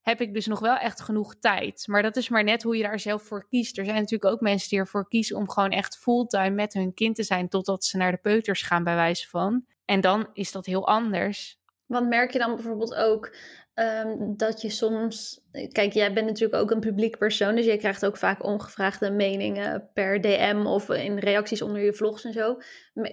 [0.02, 1.86] heb ik dus nog wel echt genoeg tijd.
[1.86, 3.78] Maar dat is maar net hoe je daar zelf voor kiest.
[3.78, 7.16] Er zijn natuurlijk ook mensen die ervoor kiezen om gewoon echt fulltime met hun kind
[7.16, 9.64] te zijn totdat ze naar de peuters gaan, bij wijze van.
[9.84, 11.58] En dan is dat heel anders.
[11.86, 13.34] Want merk je dan bijvoorbeeld ook
[13.74, 15.40] ehm, dat je soms.
[15.72, 19.90] Kijk, jij bent natuurlijk ook een publiek persoon, dus jij krijgt ook vaak ongevraagde meningen
[19.92, 22.58] per DM of in reacties onder je vlogs en zo.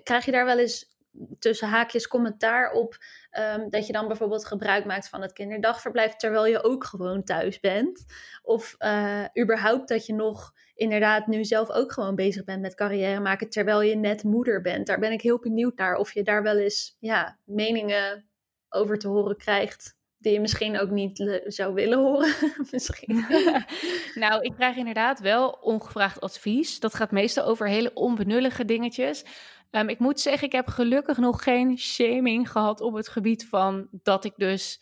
[0.03, 0.97] Krijg je daar wel eens
[1.39, 2.97] tussen haakjes commentaar op
[3.37, 7.59] ehm, dat je dan bijvoorbeeld gebruik maakt van het kinderdagverblijf terwijl je ook gewoon thuis
[7.59, 8.05] bent.
[8.41, 13.19] Of uh, überhaupt dat je nog inderdaad nu zelf ook gewoon bezig bent met carrière
[13.19, 14.87] maken terwijl je net moeder bent.
[14.87, 18.29] Daar ben ik heel benieuwd naar of je daar wel eens ja, meningen
[18.69, 22.33] over te horen krijgt die je misschien ook niet zou willen horen.
[22.71, 23.25] misschien.
[24.23, 26.79] nou, ik krijg inderdaad wel ongevraagd advies.
[26.79, 29.23] Dat gaat meestal over hele onbenullige dingetjes.
[29.71, 33.87] Um, ik moet zeggen, ik heb gelukkig nog geen shaming gehad op het gebied van
[33.91, 34.81] dat ik dus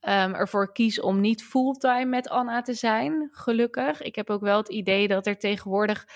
[0.00, 3.28] um, ervoor kies om niet fulltime met Anna te zijn.
[3.32, 4.02] Gelukkig.
[4.02, 6.06] Ik heb ook wel het idee dat er tegenwoordig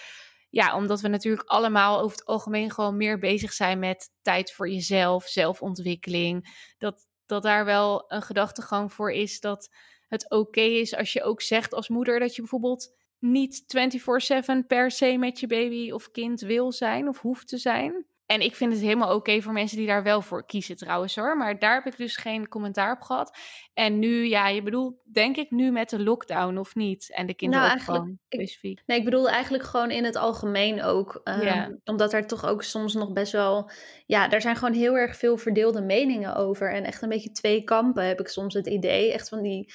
[0.50, 4.70] ja, omdat we natuurlijk allemaal over het algemeen gewoon meer bezig zijn met tijd voor
[4.70, 6.64] jezelf, zelfontwikkeling.
[6.78, 9.74] Dat, dat daar wel een gedachtegang voor is dat
[10.08, 14.90] het oké is als je ook zegt als moeder dat je bijvoorbeeld niet 24/7 per
[14.90, 18.06] se met je baby of kind wil zijn of hoeft te zijn.
[18.30, 21.36] En ik vind het helemaal oké voor mensen die daar wel voor kiezen trouwens hoor.
[21.36, 23.38] Maar daar heb ik dus geen commentaar op gehad.
[23.74, 27.12] En nu, ja, je bedoelt denk ik nu met de lockdown of niet?
[27.14, 28.82] En de kinderopvang nou, specifiek.
[28.86, 31.20] nee, ik bedoel eigenlijk gewoon in het algemeen ook.
[31.24, 33.70] Um, Omdat er toch ook soms nog best wel...
[34.06, 36.72] Ja, er zijn gewoon heel erg veel verdeelde meningen over.
[36.72, 39.12] En echt een beetje twee kampen heb ik soms het idee.
[39.12, 39.72] Echt van die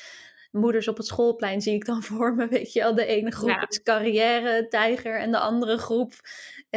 [0.55, 2.47] moeders op het schoolplein zie ik dan voor me.
[2.47, 5.19] Weet je wel, de ene groep is carrière, tijger.
[5.19, 6.13] En de andere groep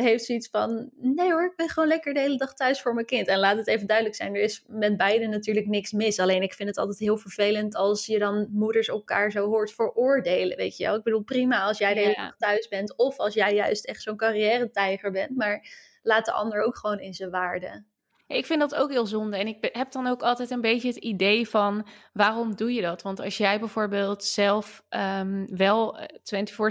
[0.03, 3.07] heeft zoiets van: nee hoor, ik ben gewoon lekker de hele dag thuis voor mijn
[3.07, 3.27] kind.
[3.27, 6.19] En laat het even duidelijk zijn: er is met beide natuurlijk niks mis.
[6.19, 10.57] Alleen ik vind het altijd heel vervelend als je dan moeders elkaar zo hoort veroordelen.
[10.57, 12.97] Weet je wel, ik bedoel prima als jij de hele dag thuis bent.
[12.97, 15.37] Of als jij juist echt zo'n carrière-tijger bent.
[15.37, 15.69] Maar
[16.03, 17.85] laat de ander ook gewoon in zijn waarde.
[18.29, 19.37] Ik vind dat ook heel zonde.
[19.37, 23.03] En ik heb dan ook altijd een beetje het idee van waarom doe je dat?
[23.03, 26.07] Want als jij bijvoorbeeld zelf um, wel 24/7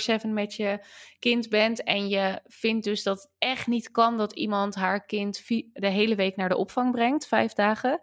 [0.06, 0.86] eh, met je
[1.20, 5.48] kind bent en je vindt dus dat het echt niet kan dat iemand haar kind
[5.74, 8.00] de hele week naar de opvang brengt, vijf dagen.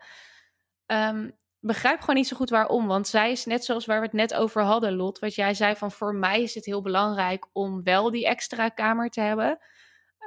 [0.86, 2.86] Um, begrijp gewoon niet zo goed waarom.
[2.86, 5.18] Want zij is net zoals waar we het net over hadden, Lot.
[5.18, 9.10] Wat jij zei van voor mij is het heel belangrijk om wel die extra kamer
[9.10, 9.58] te hebben.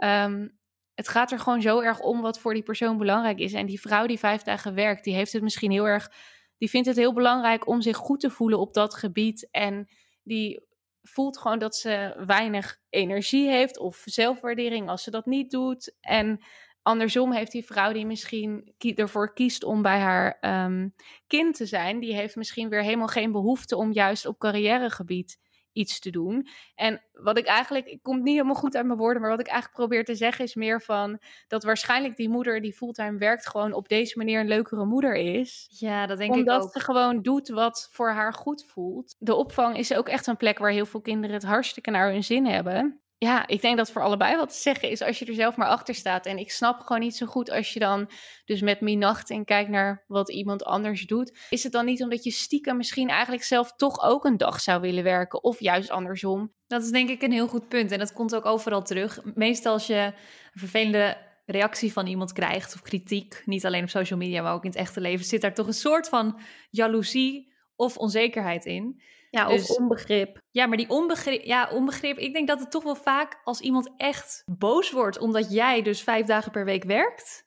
[0.04, 0.57] Um,
[0.98, 3.54] het gaat er gewoon zo erg om wat voor die persoon belangrijk is.
[3.54, 6.12] En die vrouw die vijf dagen werkt, die heeft het misschien heel erg.
[6.58, 9.48] Die vindt het heel belangrijk om zich goed te voelen op dat gebied.
[9.52, 9.90] En
[10.24, 10.66] die
[11.02, 15.96] voelt gewoon dat ze weinig energie heeft of zelfwaardering als ze dat niet doet.
[16.02, 16.44] En
[16.82, 20.94] andersom heeft die vrouw die misschien ervoor kiest om bij haar um,
[21.28, 25.38] kind te zijn, die heeft misschien weer helemaal geen behoefte om juist op carrièregebied
[25.78, 26.48] iets te doen.
[26.76, 29.48] En wat ik eigenlijk, ik kom niet helemaal goed uit mijn woorden, maar wat ik
[29.48, 33.74] eigenlijk probeer te zeggen is meer van dat waarschijnlijk die moeder die fulltime werkt gewoon
[33.74, 35.68] op deze manier een leukere moeder is.
[35.70, 36.48] Ja, dat denk ik ook.
[36.48, 39.16] Omdat ze gewoon doet wat voor haar goed voelt.
[39.20, 42.24] De opvang is ook echt een plek waar heel veel kinderen het hartstikke naar hun
[42.24, 45.34] zin hebben ja, ik denk dat voor allebei wat te zeggen is als je er
[45.34, 46.26] zelf maar achter staat.
[46.26, 48.10] En ik snap gewoon niet zo goed als je dan
[48.46, 51.38] dus met minacht en kijkt naar wat iemand anders doet.
[51.50, 54.82] Is het dan niet omdat je stiekem misschien eigenlijk zelf toch ook een dag zou
[54.82, 55.44] willen werken?
[55.44, 56.54] Of juist andersom?
[56.68, 57.92] Dat is denk ik een heel goed punt.
[57.92, 59.20] En dat komt ook overal terug.
[59.34, 60.14] Meestal als je een
[60.60, 64.70] vervelende reactie van iemand krijgt of kritiek, niet alleen op social media, maar ook in
[64.70, 69.02] het echte leven, zit daar toch een soort van jaloezie of onzekerheid in.
[69.30, 70.42] Ja, of dus onbegrip.
[70.52, 72.18] Ja, maar die onbegrip, ja, onbegrip.
[72.18, 76.04] Ik denk dat het toch wel vaak als iemand echt boos wordt omdat jij dus
[76.04, 77.46] vijf dagen per week werkt,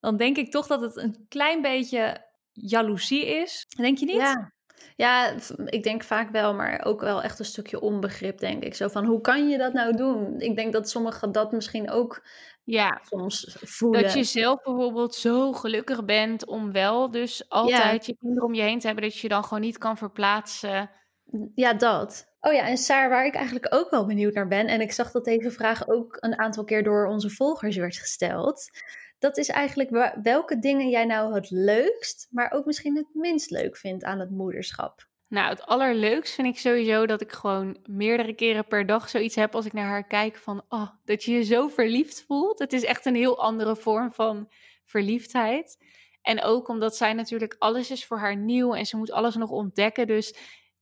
[0.00, 3.64] dan denk ik toch dat het een klein beetje jaloezie is.
[3.76, 4.16] Denk je niet?
[4.16, 4.52] Ja.
[4.96, 8.74] Ja, ik denk vaak wel, maar ook wel echt een stukje onbegrip, denk ik.
[8.74, 10.40] Zo van, hoe kan je dat nou doen?
[10.40, 12.26] Ik denk dat sommigen dat misschien ook
[12.64, 14.02] ja, soms voelen.
[14.02, 18.62] Dat je zelf bijvoorbeeld zo gelukkig bent om wel dus altijd je kinderen om je
[18.62, 20.90] heen te hebben, dat je dan gewoon niet kan verplaatsen
[21.54, 22.28] ja, dat.
[22.40, 25.10] Oh ja, en Saar, waar ik eigenlijk ook wel benieuwd naar ben, en ik zag
[25.10, 28.70] dat deze vraag ook een aantal keer door onze volgers werd gesteld.
[29.18, 33.76] Dat is eigenlijk welke dingen jij nou het leukst, maar ook misschien het minst leuk
[33.76, 35.08] vindt aan het moederschap.
[35.28, 39.54] Nou, het allerleukst vind ik sowieso dat ik gewoon meerdere keren per dag zoiets heb
[39.54, 42.58] als ik naar haar kijk van, oh, dat je je zo verliefd voelt.
[42.58, 44.48] Het is echt een heel andere vorm van
[44.84, 45.78] verliefdheid.
[46.22, 49.50] En ook omdat zij natuurlijk alles is voor haar nieuw en ze moet alles nog
[49.50, 50.06] ontdekken.
[50.06, 50.34] Dus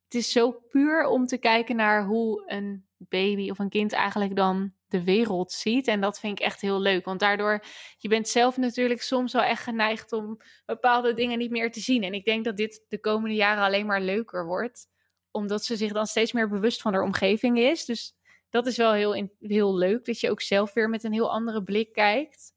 [0.09, 4.37] het is zo puur om te kijken naar hoe een baby of een kind eigenlijk
[4.37, 5.87] dan de wereld ziet.
[5.87, 7.05] En dat vind ik echt heel leuk.
[7.05, 7.65] Want daardoor,
[7.99, 12.03] je bent zelf natuurlijk soms wel echt geneigd om bepaalde dingen niet meer te zien.
[12.03, 14.89] En ik denk dat dit de komende jaren alleen maar leuker wordt.
[15.31, 17.85] Omdat ze zich dan steeds meer bewust van haar omgeving is.
[17.85, 18.17] Dus
[18.51, 20.05] dat is wel heel, heel leuk.
[20.05, 22.53] Dat je ook zelf weer met een heel andere blik kijkt.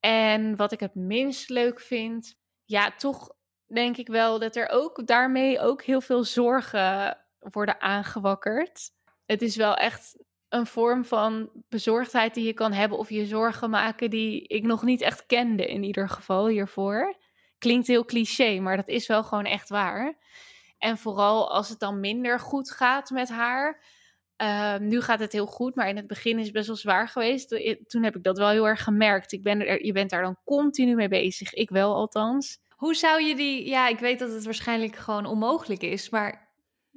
[0.00, 3.36] En wat ik het minst leuk vind, ja, toch
[3.68, 8.90] denk ik wel dat er ook daarmee ook heel veel zorgen worden aangewakkerd.
[9.26, 10.16] Het is wel echt
[10.48, 14.82] een vorm van bezorgdheid die je kan hebben of je zorgen maken die ik nog
[14.82, 17.16] niet echt kende in ieder geval hiervoor.
[17.58, 20.18] Klinkt heel cliché, maar dat is wel gewoon echt waar.
[20.78, 23.82] En vooral als het dan minder goed gaat met haar.
[24.36, 27.08] Ehm, nu gaat het heel goed, maar in het begin is het best wel zwaar
[27.08, 27.48] geweest.
[27.86, 29.32] Toen heb ik dat wel heel erg gemerkt.
[29.32, 31.54] Ik ben er, je bent daar dan continu mee bezig.
[31.54, 33.66] Ik wel althans Hoe zou je die...
[33.66, 36.48] Ja, ik weet dat het waarschijnlijk gewoon onmogelijk is, maar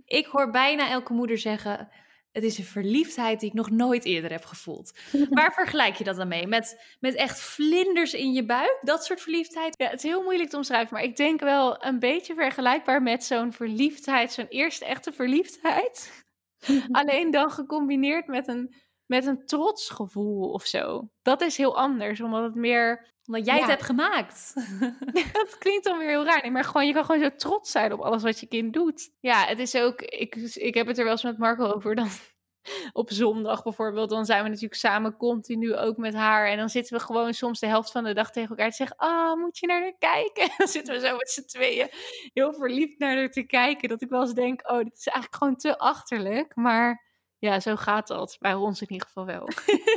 [0.05, 1.89] ik hoor bijna elke moeder zeggen...
[2.31, 4.99] Het is een verliefdheid die ik nog nooit eerder heb gevoeld.
[5.29, 6.47] Waar vergelijk je dat dan mee?
[6.47, 8.79] Met, met echt vlinders in je buik?
[8.81, 9.73] Dat soort verliefdheid?
[9.77, 13.23] Ja, het is heel moeilijk te omschrijven, maar ik denk wel een beetje vergelijkbaar met
[13.23, 16.25] zo'n verliefdheid, zo'n eerste echte verliefdheid.
[16.91, 18.75] Alleen dan gecombineerd met een,
[19.11, 21.09] met een trotsgevoel of zo.
[21.21, 23.09] Dat is heel anders, omdat het meer...
[23.25, 23.61] Omdat jij Ja.
[23.61, 24.53] het hebt gemaakt.
[25.33, 26.41] Dat klinkt dan weer heel raar.
[26.41, 29.11] Nee, maar gewoon, je kan gewoon zo trots zijn op alles wat je kind doet.
[29.19, 30.01] Ja, het is ook...
[30.01, 31.95] Ik, ik heb het er wel eens met Marco over.
[31.95, 32.07] Dan,
[32.93, 36.47] op zondag bijvoorbeeld, dan zijn we natuurlijk samen continu ook met haar.
[36.47, 38.97] En dan zitten we gewoon soms de helft van de dag tegen elkaar te zeggen...
[38.97, 40.43] Ah, moet je naar haar kijken?
[40.43, 41.87] En dan zitten we zo met z'n tweeën
[42.33, 43.89] heel verliefd naar haar te kijken.
[43.89, 46.55] Dat ik wel eens denk, oh, dit is eigenlijk gewoon te achterlijk.
[46.55, 47.09] Maar
[47.41, 48.37] ja, zo gaat dat.
[48.39, 49.47] Bij ons in ieder geval wel.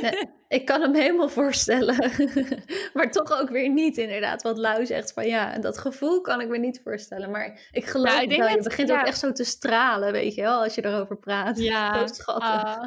[0.47, 2.11] Ik kan hem helemaal voorstellen.
[2.93, 4.41] maar toch ook weer niet, inderdaad.
[4.41, 7.31] Wat Lau zegt van ja, dat gevoel kan ik me niet voorstellen.
[7.31, 8.49] Maar ik geloof Nou, ik het denk wel.
[8.49, 8.99] Je dat- begint ja.
[8.99, 11.57] ook echt zo te stralen, weet je wel, als je erover praat.
[11.97, 12.63] Zo schattig.
[12.63, 12.83] Ah.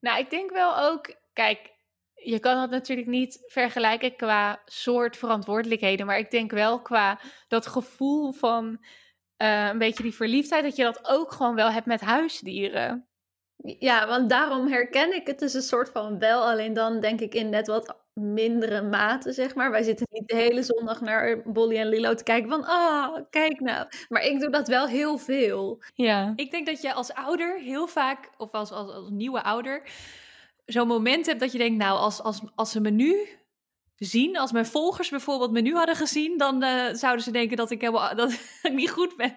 [0.00, 1.70] nou, ik denk wel ook, kijk,
[2.14, 7.66] je kan het natuurlijk niet vergelijken qua soort verantwoordelijkheden, maar ik denk wel qua dat
[7.66, 8.84] gevoel van
[9.36, 13.04] eh, een beetje die verliefdheid, dat je dat ook gewoon wel hebt met huisdieren.
[13.62, 16.42] Ja, want daarom herken ik het dus een soort van wel.
[16.42, 19.70] Alleen dan denk ik in net wat mindere mate, zeg maar.
[19.70, 22.64] Wij zitten niet de hele zondag naar Bolly en Lilo te kijken van...
[22.64, 23.86] Ah, kijk nou.
[24.08, 25.82] Maar ik doe dat wel heel veel.
[25.94, 26.32] Ja.
[26.36, 29.82] Ik denk dat je als ouder heel vaak, of als, als, als nieuwe ouder,
[30.66, 33.28] zo'n moment hebt dat je denkt, nou, als, als, als ze me nu
[34.06, 37.70] zien, als mijn volgers bijvoorbeeld me nu hadden gezien, dan eh, zouden ze denken dat
[37.70, 38.32] ik, helemaal, dat
[38.62, 39.36] ik niet goed ben.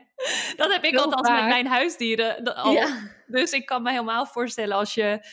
[0.56, 2.72] Dat heb ik Heel althans met mijn huisdieren al.
[2.72, 2.98] Ja.
[3.28, 5.26] Dus ik kan me helemaal voorstellen als je,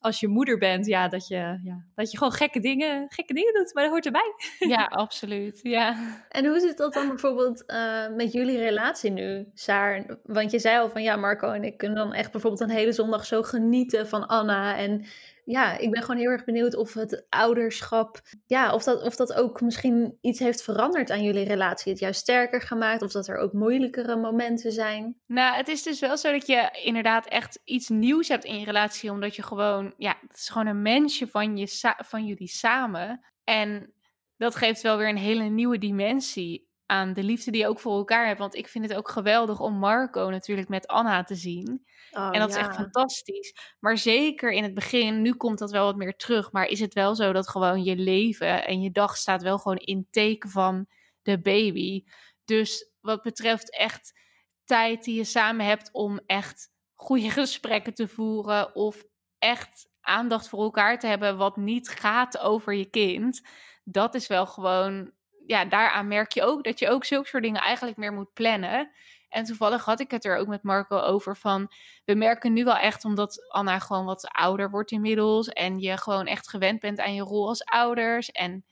[0.00, 3.54] als je moeder bent, ja, dat, je, ja, dat je gewoon gekke dingen, gekke dingen
[3.54, 4.34] doet, maar dat hoort erbij.
[4.76, 5.60] ja, absoluut.
[5.62, 5.96] Ja.
[6.28, 10.18] En hoe zit dat dan bijvoorbeeld eh, met jullie relatie nu, Saar?
[10.22, 12.92] Want je zei al van ja, Marco en ik kunnen dan echt bijvoorbeeld een hele
[12.92, 14.76] zondag zo genieten van Anna.
[14.76, 15.04] En
[15.44, 19.32] ja, ik ben gewoon heel erg benieuwd of het ouderschap, ja, of dat, of dat
[19.32, 21.92] ook misschien iets heeft veranderd aan jullie relatie.
[21.92, 25.20] Het juist sterker gemaakt, of dat er ook moeilijkere momenten zijn.
[25.26, 28.64] Nou, het is dus wel zo dat je inderdaad echt iets nieuws hebt in je
[28.64, 33.20] relatie, omdat je gewoon, ja, het is gewoon een mensje van, je van jullie samen.
[33.44, 33.92] En
[34.36, 37.96] dat geeft wel weer een hele nieuwe dimensie aan de liefde die je ook voor
[37.96, 38.38] elkaar hebt.
[38.38, 41.86] Want ik vind het ook geweldig om Marco natuurlijk met Anna te zien.
[42.10, 43.54] Oh, en dat is echt fantastisch.
[43.80, 46.52] Maar zeker in het begin, nu komt dat wel wat meer terug.
[46.52, 49.76] Maar is het wel zo dat gewoon je leven en je dag staat wel gewoon
[49.76, 50.86] in teken van
[51.22, 52.04] de baby.
[52.44, 54.20] Dus wat betreft echt
[54.64, 58.74] tijd die je samen hebt om echt goede gesprekken te voeren.
[58.74, 59.04] Of
[59.38, 63.46] echt aandacht voor elkaar te hebben wat niet gaat over je kind.
[63.84, 65.12] Dat is wel gewoon,
[65.46, 68.90] ja, daaraan merk je ook dat je ook zulke soort dingen eigenlijk meer moet plannen.
[69.28, 71.72] En toevallig had ik het er ook met Marco over van,
[72.04, 76.26] we merken nu wel echt, omdat Anna gewoon wat ouder wordt inmiddels en je gewoon
[76.26, 78.30] echt gewend bent aan je rol als ouders.
[78.30, 78.64] En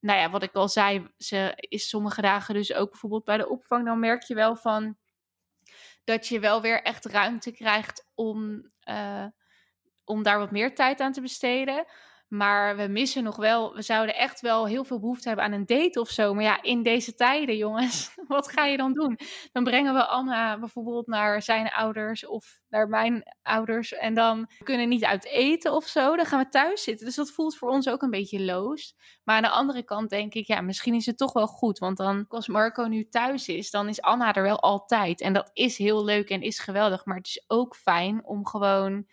[0.00, 3.48] nou ja, wat ik al zei, ze is sommige dagen dus ook bijvoorbeeld bij de
[3.48, 4.96] opvang, dan merk je wel van
[6.04, 9.26] dat je wel weer echt ruimte krijgt om, eh,
[10.04, 11.86] om daar wat meer tijd aan te besteden.
[12.32, 15.66] Maar we missen nog wel, we zouden echt wel heel veel behoefte hebben aan een
[15.66, 16.34] date of zo.
[16.34, 19.18] Maar ja, in deze tijden, jongens, wat ga je dan doen?
[19.52, 23.92] Dan brengen we Anna bijvoorbeeld naar zijn ouders of naar mijn ouders.
[23.92, 26.16] En dan kunnen niet uit eten of zo.
[26.16, 27.06] Dan gaan we thuis zitten.
[27.06, 28.94] Dus dat voelt voor ons ook een beetje loos.
[29.24, 31.78] Maar aan de andere kant denk ik, ja, misschien is het toch wel goed.
[31.78, 35.20] Want dan, als Marco nu thuis is, dan is Anna er wel altijd.
[35.20, 37.04] En dat is heel leuk en is geweldig.
[37.04, 39.06] Maar het is ook fijn om gewoon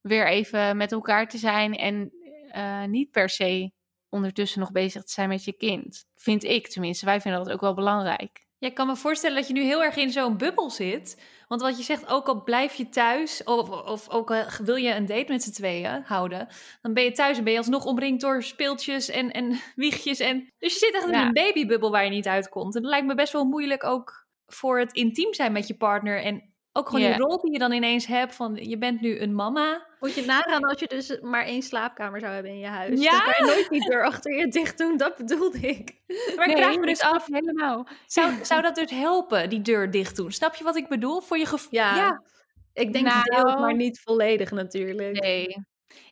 [0.00, 1.76] weer even met elkaar te zijn.
[1.76, 2.12] En
[2.56, 3.72] uh, niet per se
[4.08, 6.04] ondertussen nog bezig te zijn met je kind.
[6.14, 7.04] Vind ik tenminste.
[7.04, 8.46] Wij vinden dat ook wel belangrijk.
[8.58, 11.22] Ja, ik kan me voorstellen dat je nu heel erg in zo'n bubbel zit.
[11.48, 14.94] Want wat je zegt, ook al blijf je thuis, of, of ook al wil je
[14.94, 16.48] een date met z'n tweeën houden,
[16.82, 20.18] dan ben je thuis en ben je alsnog omringd door speeltjes en, en wiegjes.
[20.18, 20.52] En...
[20.58, 22.76] Dus je zit echt in een babybubbel waar je niet uitkomt.
[22.76, 26.22] En dat lijkt me best wel moeilijk ook voor het intiem zijn met je partner.
[26.22, 27.16] En ook gewoon Ja.
[27.16, 29.86] die rol die je dan ineens hebt van je bent nu een mama.
[30.04, 33.00] Moet je nagaan als je dus maar één slaapkamer zou hebben in je huis.
[33.00, 33.10] Ja?
[33.10, 35.96] Dan kan je nooit die deur achter je dicht doen, dat bedoelde ik.
[36.36, 37.88] Maar ik vraag me dus af, helemaal.
[38.06, 40.32] zou, zou dat dus helpen, die deur dicht doen?
[40.32, 41.20] Snap je wat ik bedoel?
[41.20, 41.68] Voor je gevoel.
[41.70, 42.22] Ja,
[42.72, 43.22] ik denk Nou.
[43.22, 45.20] deels, maar niet volledig natuurlijk.
[45.20, 45.66] Nee.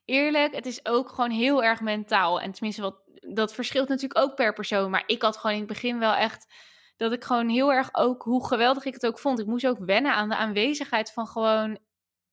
[0.05, 2.41] Eerlijk, het is ook gewoon heel erg mentaal.
[2.41, 2.97] En tenminste, wat,
[3.35, 4.91] dat verschilt natuurlijk ook per persoon.
[4.91, 6.55] Maar ik had gewoon in het begin wel echt
[6.97, 9.39] dat ik gewoon heel erg ook, hoe geweldig ik het ook vond.
[9.39, 11.79] Ik moest ook wennen aan de aanwezigheid van gewoon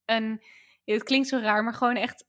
[0.05, 0.58] een, ja,
[0.93, 2.25] het klinkt zo raar, maar gewoon echt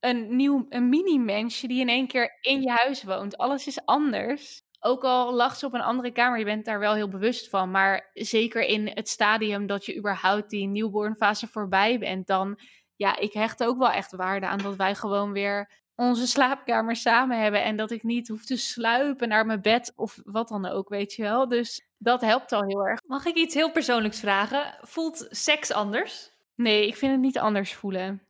[0.00, 3.36] een nieuw, een mini-mensje die in één keer in je huis woont.
[3.36, 4.62] Alles is anders.
[4.82, 7.70] ook al lag ze op een andere kamer, je bent daar wel heel bewust van.
[7.70, 12.58] Maar zeker in het stadium dat je überhaupt die newborn fase voorbij bent, dan
[12.96, 17.40] ja, ik hecht ook wel echt waarde aan dat wij gewoon weer onze slaapkamer samen
[17.42, 17.62] hebben.
[17.62, 21.12] En dat ik niet hoef te sluipen naar mijn bed of wat dan ook, weet
[21.12, 21.48] je wel.
[21.48, 23.00] Dus dat helpt al heel erg.
[23.06, 24.78] Mag ik iets heel persoonlijks vragen?
[24.80, 26.32] Voelt seks anders?
[26.60, 28.22] Nee, ik vind het niet anders voelen.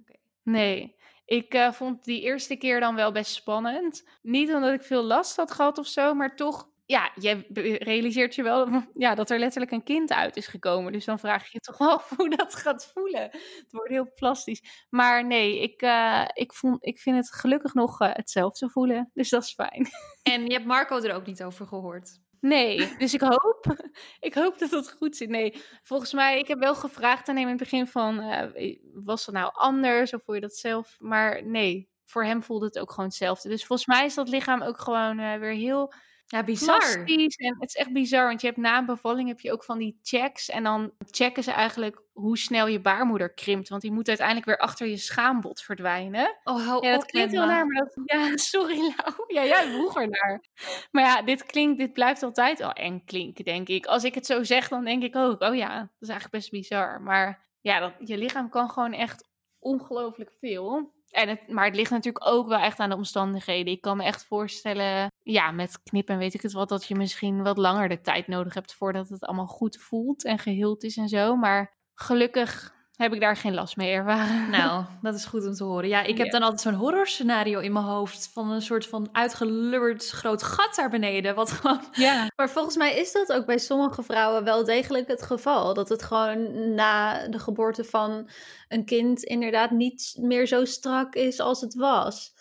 [0.43, 0.97] Nee.
[1.25, 4.09] Ik uh, vond die eerste keer dan wel best spannend.
[4.23, 7.45] Niet omdat ik veel last had gehad of zo, maar toch, ja, je
[7.79, 10.93] realiseert je wel ja, dat er letterlijk een kind uit is gekomen.
[10.93, 13.23] Dus dan vraag je je toch wel af hoe dat gaat voelen.
[13.31, 14.87] Het wordt heel plastisch.
[14.91, 19.11] Maar nee, ik, uh, ik, vond, ik vind het gelukkig nog uh, hetzelfde voelen.
[19.15, 19.89] Dus dat is fijn.
[20.23, 22.21] En je hebt Marco er ook niet over gehoord?
[22.41, 23.65] Nee, dus ik hoop,
[24.21, 25.29] ik hoop dat het goed zit.
[25.29, 29.27] Nee, volgens mij, ik heb wel gevraagd aan hem in het begin van, uh, was
[29.27, 30.97] het nou anders of voel je dat zelf?
[30.99, 33.49] Maar nee, voor hem voelde het ook gewoon hetzelfde.
[33.49, 35.93] Dus volgens mij is dat lichaam ook gewoon uh, weer heel
[36.31, 37.03] ja, bizar.
[37.05, 39.79] En het is echt bizar, want je hebt na een bevalling heb je ook van
[39.79, 40.49] die checks.
[40.49, 43.69] En dan checken ze eigenlijk hoe snel je baarmoeder krimpt.
[43.69, 46.39] Want die moet uiteindelijk weer achter je schaambod verdwijnen.
[46.45, 48.01] Oh, hou ja, dat op, klinkt heel naar, maar dat...
[48.15, 49.25] Ja, sorry Lau.
[49.27, 50.45] Ja, jij vroeger naar.
[50.91, 53.87] Maar ja, dit klinkt, dit blijft altijd al eng klinken, denk ik.
[53.87, 56.51] Als ik het zo zeg, dan denk ik ook, oh ja, dat is eigenlijk best
[56.51, 57.03] bizar.
[57.03, 59.29] Maar ja, dat, je lichaam kan gewoon echt
[59.59, 60.93] ongelooflijk veel.
[61.11, 63.73] En het, maar het ligt natuurlijk ook wel echt aan de omstandigheden.
[63.73, 67.43] Ik kan me echt voorstellen, ja, met knippen weet ik het wat, dat je misschien
[67.43, 71.09] wat langer de tijd nodig hebt voordat het allemaal goed voelt en geheeld is en
[71.09, 71.37] zo.
[71.37, 74.51] Maar gelukkig heb ik daar geen last mee ervaren.
[74.61, 75.89] Nou, dat is goed om te horen.
[75.89, 76.33] Ja, ik heb Ja.
[76.33, 80.91] dan altijd zo'n horrorscenario in mijn hoofd van een soort van uitgelubberd groot gat daar
[80.91, 81.35] beneden.
[81.35, 82.27] Wat gewoon ja.
[82.37, 85.75] Maar volgens mij is dat ook bij sommige vrouwen wel degelijk het geval.
[85.75, 88.29] Dat het gewoon na de geboorte van
[88.69, 92.33] een kind inderdaad niet meer zo strak is als het was.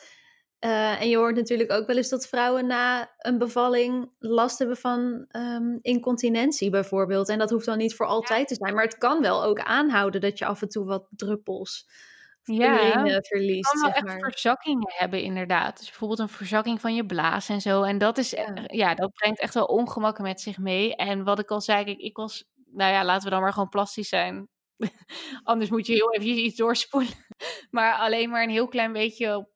[0.59, 4.77] Eh, en je hoort natuurlijk ook wel eens dat vrouwen na een bevalling last hebben
[4.77, 7.29] van ehm, incontinentie bijvoorbeeld.
[7.29, 8.73] En dat hoeft dan niet voor altijd te zijn.
[8.73, 11.87] Maar het kan wel ook aanhouden dat je af en toe wat druppels
[12.43, 12.95] Ja.
[12.97, 13.71] urine verliest.
[13.71, 14.29] kan wel zeg echt maar.
[14.31, 15.77] verzakkingen hebben, inderdaad.
[15.77, 17.83] Dus bijvoorbeeld een verzakking van je blaas en zo.
[17.83, 18.51] En dat is, Ja.
[18.55, 20.95] ja, ja dat brengt echt wel ongemakken met zich mee.
[20.95, 23.69] En wat ik al zei, kijk, ik was, nou ja, laten we dan maar gewoon
[23.69, 24.47] plastisch zijn.
[25.43, 27.13] Anders moet je heel even iets doorspoelen.
[27.71, 29.49] Maar alleen maar een heel klein beetje op,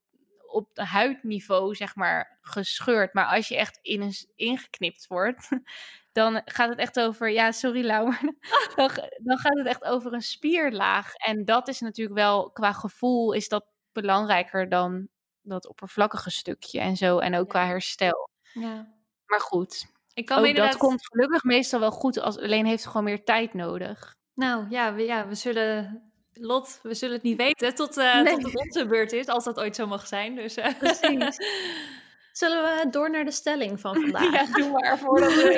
[0.53, 3.13] op de huidniveau, zeg maar, gescheurd.
[3.13, 5.49] Maar als je echt in een, ingeknipt wordt,
[6.11, 8.15] dan gaat het echt over, ja, sorry Lau,
[8.75, 8.89] dan,
[9.23, 11.13] dan gaat het echt over een spierlaag.
[11.13, 15.07] En dat is natuurlijk wel, qua gevoel, is dat belangrijker dan
[15.41, 17.19] dat oppervlakkige stukje en zo.
[17.19, 18.29] En ook qua herstel.
[18.53, 18.93] Ja.
[19.25, 20.71] Maar goed, Ik kan ook inderdaad...
[20.71, 22.19] dat komt gelukkig meestal wel goed.
[22.19, 24.15] Als, alleen heeft het gewoon meer tijd nodig.
[24.33, 26.12] Nou ja we, ja, we zullen...
[26.39, 28.33] Lot, we zullen het niet weten tot, eh, Nee.
[28.33, 30.35] tot het onze beurt is, als dat ooit zo mag zijn.
[30.35, 30.73] Dus, eh.
[30.79, 31.37] Precies.
[32.33, 34.33] Zullen we door naar de stelling van vandaag?
[34.33, 35.51] Ja, doe maar voordat we.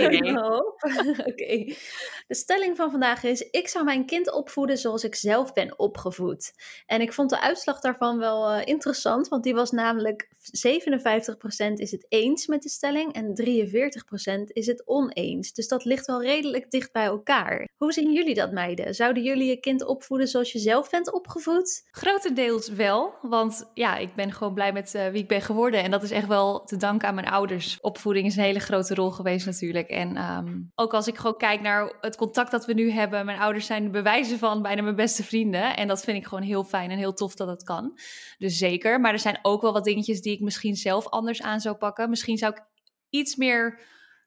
[1.31, 1.73] Oké.
[2.27, 6.53] De stelling van vandaag is: ik zou mijn kind opvoeden zoals ik zelf ben opgevoed.
[6.85, 11.91] En ik vond de uitslag daarvan wel eh, interessant, want die was namelijk 57% is
[11.91, 13.33] het eens met de stelling en
[14.39, 15.53] 43% is het oneens.
[15.53, 17.67] Dus dat ligt wel redelijk dicht bij elkaar.
[17.77, 18.95] Hoe zien jullie dat, meiden?
[18.95, 21.87] Zouden jullie je kind opvoeden zoals je zelf bent opgevoed?
[21.91, 25.83] Grotendeels wel, want ja, ik ben gewoon blij met eh, wie ik ben geworden.
[25.83, 27.77] En dat is echt wel te danken aan mijn ouders.
[27.81, 29.89] Opvoeding is een hele grote rol geweest natuurlijk.
[29.89, 33.25] En ehm, ook als ik gewoon kijk naar het contact dat we nu hebben.
[33.25, 35.75] Mijn ouders zijn de bewijzen van bijna mijn beste vrienden.
[35.75, 37.99] En dat vind ik gewoon heel fijn en heel tof dat het kan.
[38.37, 38.99] Dus zeker.
[38.99, 42.09] Maar er zijn ook wel wat dingetjes die ik misschien zelf anders aan zou pakken.
[42.09, 42.63] Misschien zou ik
[43.09, 43.79] iets meer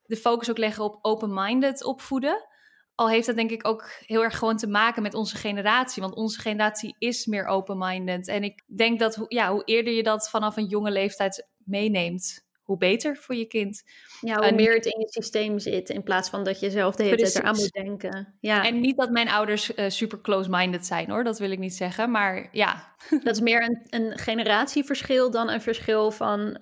[0.03, 2.47] de focus ook leggen op open-minded opvoeden.
[2.95, 6.03] Al heeft dat denk ik ook heel erg gewoon te maken met onze generatie.
[6.03, 8.29] Want onze generatie is meer open-minded.
[8.29, 12.77] En ik denk dat ja, hoe eerder je dat vanaf een jonge leeftijd meeneemt, hoe
[12.79, 13.83] beter voor je kind.
[14.21, 16.97] Ja, hoe En- meer het in je systeem zit, in plaats van dat je zelf
[16.97, 17.73] de hele tijd eraan Precies.
[17.75, 18.37] moet denken.
[18.41, 21.75] Ja, En niet dat mijn ouders eh, super close-minded zijn hoor, dat wil ik niet
[21.75, 22.11] zeggen.
[22.11, 22.95] Maar ja,
[23.25, 26.61] dat is meer een, een generatieverschil dan een verschil van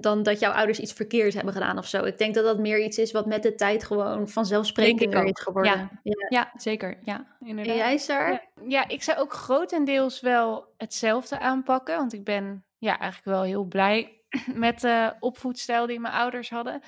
[0.00, 2.04] dan dat jouw ouders iets verkeerd hebben gedaan of zo.
[2.04, 5.72] Ik denk dat dat meer iets is wat met de tijd gewoon vanzelfsprekender is geworden.
[5.72, 5.90] ja.
[6.02, 6.26] Ja.
[6.28, 6.98] ja zeker.
[7.04, 7.36] Ja.
[7.40, 7.76] En Inderdaad.
[7.76, 8.30] jij, Sar?
[8.30, 8.40] Ja.
[8.66, 11.96] Ja, ik zou ook grotendeels wel hetzelfde aanpakken.
[11.96, 14.15] Want ik ben ja, eigenlijk wel heel blij
[14.54, 16.80] met de opvoedstijl die mijn ouders hadden.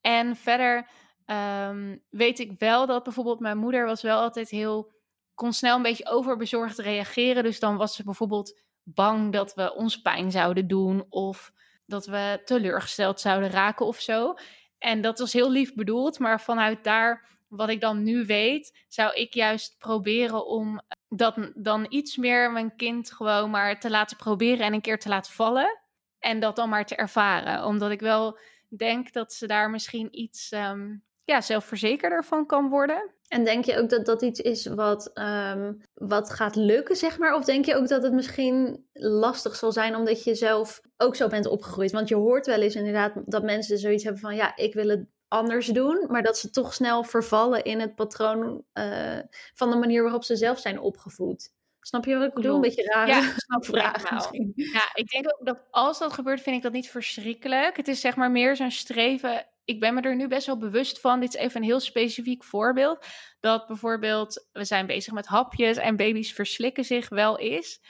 [0.00, 0.88] En verder
[1.24, 4.92] ehm, weet ik wel dat bijvoorbeeld mijn moeder was wel altijd heel...
[5.34, 7.42] kon snel een beetje overbezorgd reageren.
[7.42, 11.04] Dus dan was ze bijvoorbeeld bang dat we ons pijn zouden doen...
[11.08, 11.52] of
[11.86, 14.34] dat we teleurgesteld zouden raken of zo.
[14.78, 19.14] En dat was heel lief bedoeld, maar vanuit daar, wat ik dan nu weet, zou
[19.14, 24.66] ik juist proberen om dat dan iets meer mijn kind gewoon maar te laten proberen
[24.66, 25.79] en een keer te laten vallen.
[26.20, 27.64] En dat dan maar te ervaren.
[27.64, 33.10] Omdat ik wel denk dat ze daar misschien iets ehm, ja, zelfverzekerder van kan worden.
[33.28, 37.34] En denk je ook dat dat iets is wat, ehm, wat gaat lukken, zeg maar?
[37.34, 41.28] Of denk je ook dat het misschien lastig zal zijn omdat je zelf ook zo
[41.28, 41.90] bent opgegroeid?
[41.90, 44.34] Want je hoort wel eens inderdaad dat mensen zoiets hebben van...
[44.34, 48.64] ja, ik wil het anders doen, maar dat ze toch snel vervallen in het patroon
[48.74, 49.18] uh,
[49.54, 51.52] van de manier waarop ze zelf zijn opgevoed.
[51.80, 52.54] Snap je wat ik bedoel?
[52.54, 53.08] Een beetje raar.
[53.08, 54.52] Ja, snap vraag misschien.
[54.54, 57.76] Ja, ik denk ook dat als dat gebeurt, vind ik dat niet verschrikkelijk.
[57.76, 59.46] Het is zeg maar meer zo'n streven.
[59.64, 61.20] Ik ben me er nu best wel bewust van.
[61.20, 63.06] Dit is even een heel specifiek voorbeeld.
[63.40, 67.80] Dat bijvoorbeeld, we zijn bezig met hapjes en baby's verslikken zich wel eens.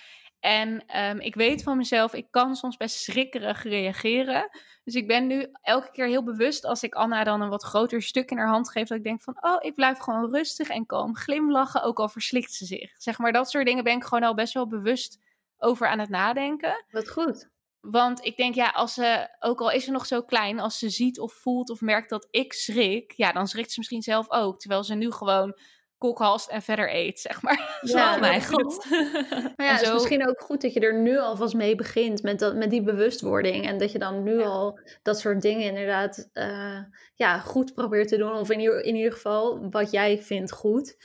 [0.40, 4.48] En um, ik weet van mezelf, ik kan soms best schrikkerig reageren.
[4.84, 8.02] Dus ik ben nu elke keer heel bewust als ik Anna dan een wat groter
[8.02, 10.86] stuk in haar hand geef, dat ik denk van, oh, ik blijf gewoon rustig en
[10.86, 12.92] kalm glimlachen, ook al verslikt ze zich.
[12.96, 15.18] Zeg maar, dat soort dingen ben ik gewoon al best wel bewust
[15.58, 16.84] over aan het nadenken.
[16.90, 17.48] Wat goed.
[17.80, 20.88] Want ik denk, ja, als ze, ook al is ze nog zo klein, als ze
[20.88, 24.58] ziet of voelt of merkt dat ik schrik, ja, dan schrikt ze misschien zelf ook.
[24.58, 25.58] Terwijl ze nu gewoon
[26.00, 27.78] kokhalst en verder eet, zeg maar.
[27.80, 28.86] Ja, oh mijn god.
[29.56, 32.38] Maar ja, het is misschien ook goed dat je er nu alvast mee begint met,
[32.38, 33.66] dat, met die bewustwording.
[33.66, 36.78] En dat je dan nu al dat soort dingen inderdaad uh,
[37.14, 38.32] ja, goed probeert te doen.
[38.32, 40.96] Of in ieder, in ieder geval wat jij vindt goed.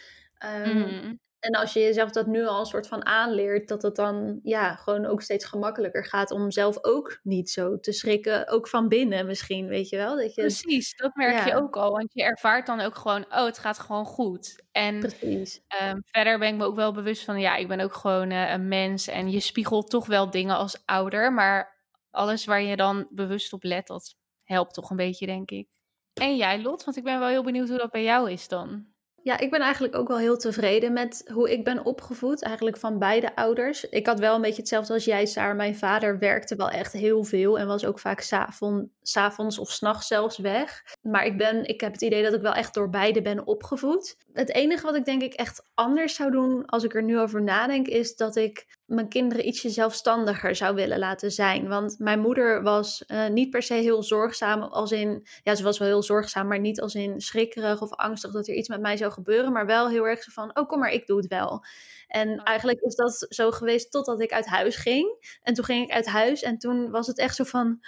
[0.66, 4.40] Um, en als je jezelf dat nu al een soort van aanleert, dat het dan
[4.44, 8.48] ja, gewoon ook steeds gemakkelijker gaat om zelf ook niet zo te schrikken.
[8.48, 10.16] Ook van binnen misschien, weet je wel?
[10.16, 11.92] Dat je, Precies, dat merk je ook al.
[11.92, 14.64] Want je ervaart dan ook gewoon, oh, het gaat gewoon goed.
[14.72, 15.62] En Precies.
[15.84, 18.52] Um, verder ben ik me ook wel bewust van, ja, ik ben ook gewoon uh,
[18.52, 19.08] een mens.
[19.08, 21.34] En je spiegelt toch wel dingen als ouder.
[21.34, 25.68] Maar alles waar je dan bewust op let, dat helpt toch een beetje, denk ik.
[26.14, 26.84] En jij, Lot?
[26.84, 28.94] Want ik ben wel heel benieuwd hoe dat bij jou is dan.
[29.26, 32.44] Ja, ik ben eigenlijk ook wel heel tevreden met hoe ik ben opgevoed.
[32.44, 33.90] Eigenlijk van beide ouders.
[33.90, 35.56] Ik had wel een beetje hetzelfde als jij, Saar.
[35.56, 40.08] Mijn vader werkte wel echt heel veel en was ook vaak s'avonds avond, of s'nachts
[40.08, 40.84] zelfs weg.
[41.02, 44.18] Maar ik, ben, ik heb het idee dat ik wel echt door beide ben opgevoed.
[44.34, 47.44] Het enige wat ik denk ik echt anders zou doen als ik er nu over
[47.44, 51.68] nadenk, is dat ik mijn kinderen ietsje zelfstandiger zou willen laten zijn.
[51.68, 55.78] Want mijn moeder was uh, niet per se heel zorgzaam, als in, ja, ze was
[55.78, 58.98] wel heel zorgzaam, maar niet als in schrikkerig of angstig dat er iets met mij
[58.98, 61.64] zou gebeuren, maar wel heel erg zo van, oh kom maar, ik doe het wel.
[62.08, 65.38] En eigenlijk is dat zo geweest totdat ik uit huis ging.
[65.42, 67.80] En toen ging ik uit huis en toen was het echt zo van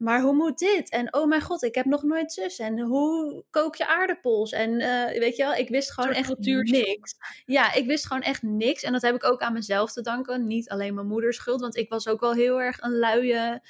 [0.00, 0.90] maar hoe moet dit?
[0.90, 2.58] En oh mijn god, ik heb nog nooit zus.
[2.58, 4.52] En hoe kook je aardappels?
[4.52, 7.14] En uh, weet je wel, ik wist gewoon echt niks.
[7.44, 8.82] Ja, ik wist gewoon echt niks.
[8.82, 10.46] En dat heb ik ook aan mezelf te danken.
[10.46, 13.60] Niet alleen mijn moeders schuld, want ik was ook wel heel erg een luie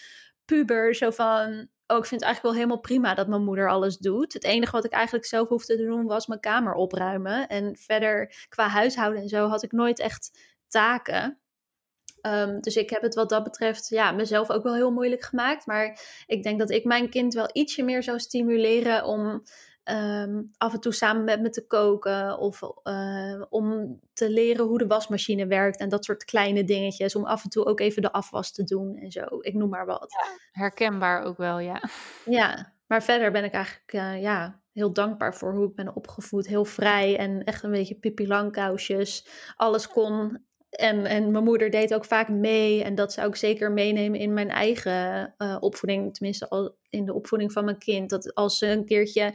[0.44, 0.94] puber.
[0.94, 4.32] Zo van, oh, ik vind het eigenlijk wel helemaal prima dat mijn moeder alles doet.
[4.32, 7.48] Het enige wat ik eigenlijk zelf hoefde te doen was mijn kamer opruimen.
[7.48, 11.39] En verder qua huishouden en zo had ik nooit echt taken.
[12.22, 15.66] Um, dus ik heb het wat dat betreft ja, mezelf ook wel heel moeilijk gemaakt.
[15.66, 19.42] Maar ik denk dat ik mijn kind wel ietsje meer zou stimuleren om
[19.84, 22.38] um, af en toe samen met me te koken.
[22.38, 25.80] Of uh, om te leren hoe de wasmachine werkt.
[25.80, 27.16] En dat soort kleine dingetjes.
[27.16, 29.24] Om af en toe ook even de afwas te doen en zo.
[29.40, 30.06] Ik noem maar wat.
[30.08, 31.82] Ja, herkenbaar ook wel, ja.
[32.24, 36.46] Ja, maar verder ben ik eigenlijk uh, ja, heel dankbaar voor hoe ik ben opgevoed.
[36.46, 38.28] Heel vrij en echt een beetje Pippi
[39.56, 42.84] Alles kon en, en mijn moeder deed ook vaak mee.
[42.84, 46.14] En dat zou ik zeker meenemen in mijn eigen uh, opvoeding.
[46.14, 48.10] Tenminste, al in de opvoeding van mijn kind.
[48.10, 49.34] Dat als ze een keertje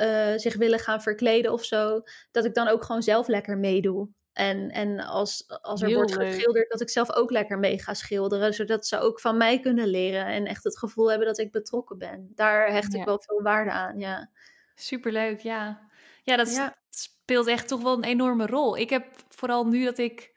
[0.00, 4.08] uh, zich willen gaan verkleden of zo, dat ik dan ook gewoon zelf lekker meedoe.
[4.32, 8.54] En, en als, als er wordt geschilderd, dat ik zelf ook lekker mee ga schilderen.
[8.54, 10.26] Zodat ze ook van mij kunnen leren.
[10.26, 12.32] En echt het gevoel hebben dat ik betrokken ben.
[12.34, 14.30] Daar hecht ik wel veel waarde aan, ja.
[14.74, 15.88] Superleuk, ja.
[16.22, 18.76] Ja, dat speelt echt toch wel een enorme rol.
[18.76, 20.32] Ik heb vooral nu dat ik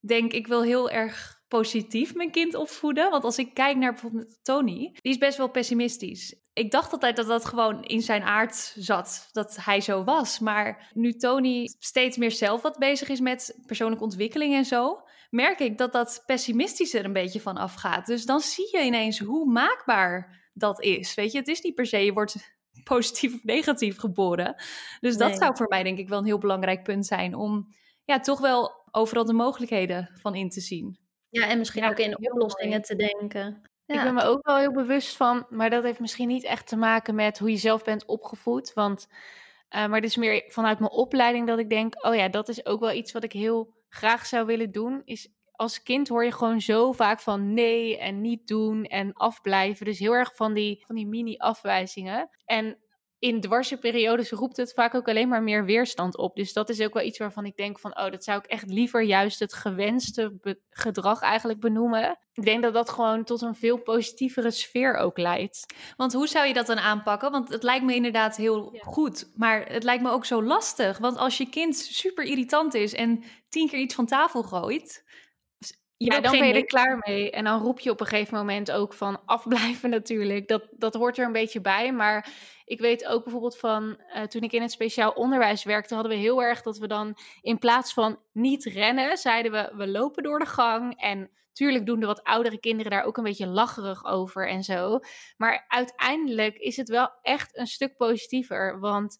[0.00, 3.10] denk ik wil heel erg positief mijn kind opvoeden.
[3.10, 6.34] Want als ik kijk naar bijvoorbeeld Tony, die is best wel pessimistisch.
[6.52, 10.38] Ik dacht altijd dat dat gewoon in zijn aard zat, dat hij zo was.
[10.38, 15.58] Maar nu Tony steeds meer zelf wat bezig is met persoonlijke ontwikkeling en zo, merk
[15.58, 18.06] ik dat dat pessimistische er een beetje van afgaat.
[18.06, 21.14] Dus dan zie je ineens hoe maakbaar dat is.
[21.14, 24.62] Weet je, het is niet per se je wordt positief of negatief geboren.
[25.00, 27.74] Dus dat zou voor mij denk ik wel een heel belangrijk punt zijn om
[28.04, 30.98] ja, toch wel overal de mogelijkheden van in te zien.
[31.28, 33.62] Ja, en misschien ook in oplossingen te denken.
[33.84, 33.94] Ja.
[33.94, 36.76] Ik ben me ook wel heel bewust van, maar dat heeft misschien niet echt te
[36.76, 38.72] maken met hoe je zelf bent opgevoed.
[38.72, 42.48] Want, uh, maar het is meer vanuit mijn opleiding dat ik denk, oh ja, dat
[42.48, 45.02] is ook wel iets wat ik heel graag zou willen doen.
[45.04, 49.86] Is als kind hoor je gewoon zo vaak van nee en niet doen en afblijven.
[49.86, 52.30] Dus heel erg van die, van die mini-afwijzingen.
[52.44, 52.78] En
[53.20, 56.36] in dwarse periodes roept het vaak ook alleen maar meer weerstand op.
[56.36, 58.70] Dus dat is ook wel iets waarvan ik denk van, oh, dat zou ik echt
[58.70, 60.32] liever juist het gewenste
[60.70, 62.18] gedrag eigenlijk benoemen.
[62.32, 65.74] Ik denk dat dat gewoon tot een veel positievere sfeer ook leidt.
[65.96, 67.30] Want hoe zou je dat dan aanpakken?
[67.30, 70.98] Want het lijkt me inderdaad heel goed, maar het lijkt me ook zo lastig.
[70.98, 75.04] Want als je kind super irritant is en tien keer iets van tafel gooit,
[76.04, 77.30] ja, dan ben je er klaar mee.
[77.30, 80.48] En dan roep je op een gegeven moment ook van afblijven natuurlijk.
[80.48, 81.92] Dat, dat hoort er een beetje bij.
[81.92, 82.32] Maar
[82.64, 86.18] ik weet ook bijvoorbeeld van uh, toen ik in het speciaal onderwijs werkte, hadden we
[86.18, 90.38] heel erg dat we dan in plaats van niet rennen, zeiden we we lopen door
[90.38, 91.00] de gang.
[91.00, 94.98] En tuurlijk doen de wat oudere kinderen daar ook een beetje lacherig over en zo.
[95.36, 98.80] Maar uiteindelijk is het wel echt een stuk positiever.
[98.80, 99.18] Want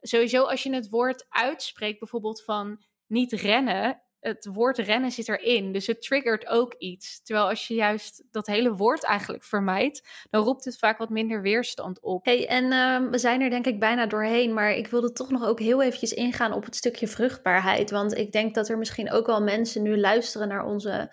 [0.00, 5.72] sowieso als je het woord uitspreekt, bijvoorbeeld van niet rennen, het woord rennen zit erin.
[5.72, 7.22] Dus het triggert ook iets.
[7.22, 11.42] Terwijl als je juist dat hele woord eigenlijk vermijdt, dan roept het vaak wat minder
[11.42, 12.24] weerstand op.
[12.24, 15.44] Hey, en uh, we zijn er denk ik bijna doorheen, maar ik wilde toch nog
[15.44, 17.90] ook heel eventjes ingaan op het stukje vruchtbaarheid.
[17.90, 21.10] Want ik denk dat er misschien ook wel mensen nu luisteren naar onze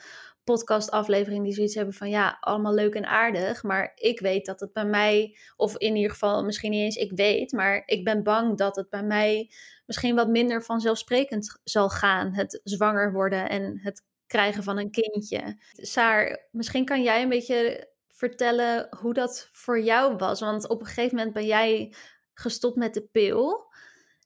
[0.49, 4.73] podcastaflevering die zoiets hebben van ja, allemaal leuk en aardig, maar ik weet dat het
[4.73, 8.57] bij mij, of in ieder geval misschien niet eens ik weet, maar ik ben bang
[8.57, 9.51] dat het bij mij
[9.85, 15.57] misschien wat minder vanzelfsprekend zal gaan, het zwanger worden en het krijgen van een kindje.
[15.71, 20.87] Saar, misschien kan jij een beetje vertellen hoe dat voor jou was, want op een
[20.87, 21.93] gegeven moment ben jij
[22.33, 23.67] gestopt met de pil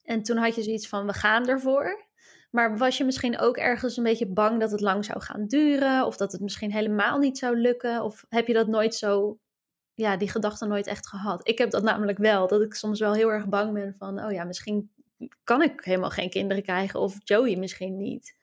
[0.03, 2.11] en toen had je zoiets van we gaan ervoor.
[2.53, 6.05] Maar was je misschien ook ergens een beetje bang dat het lang zou gaan duren?
[6.05, 8.03] Of dat het misschien helemaal niet zou lukken?
[8.03, 9.39] Of heb je dat nooit zo,
[9.93, 11.47] ja, die gedachte nooit echt gehad?
[11.47, 14.31] Ik heb dat namelijk wel, dat ik soms wel heel erg bang ben van, oh
[14.31, 14.91] ja, misschien
[15.43, 18.37] kan ik helemaal geen kinderen krijgen of Joey misschien niet.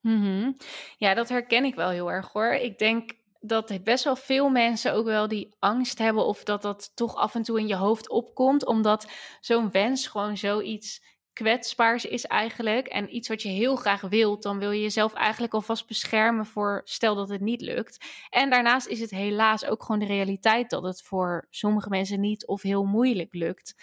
[0.00, 0.56] Mm
[0.96, 2.52] Ja, dat herken ik wel heel erg hoor.
[2.52, 6.90] Ik denk dat best wel veel mensen ook wel die angst hebben of dat dat
[6.94, 9.10] toch af en toe in je hoofd opkomt, omdat
[9.40, 14.58] zo'n wens gewoon zoiets kwetsbaars is eigenlijk en iets wat je heel graag wilt, dan
[14.58, 18.06] wil je jezelf eigenlijk alvast beschermen voor stel dat het niet lukt.
[18.30, 22.46] En daarnaast is het helaas ook gewoon de realiteit dat het voor sommige mensen niet
[22.46, 23.74] of heel moeilijk lukt.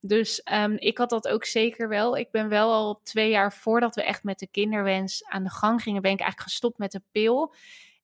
[0.00, 2.16] Dus um, ik had dat ook zeker wel.
[2.16, 5.82] Ik ben wel al twee jaar voordat we echt met de kinderwens aan de gang
[5.82, 7.54] gingen, ben ik eigenlijk gestopt met de pil.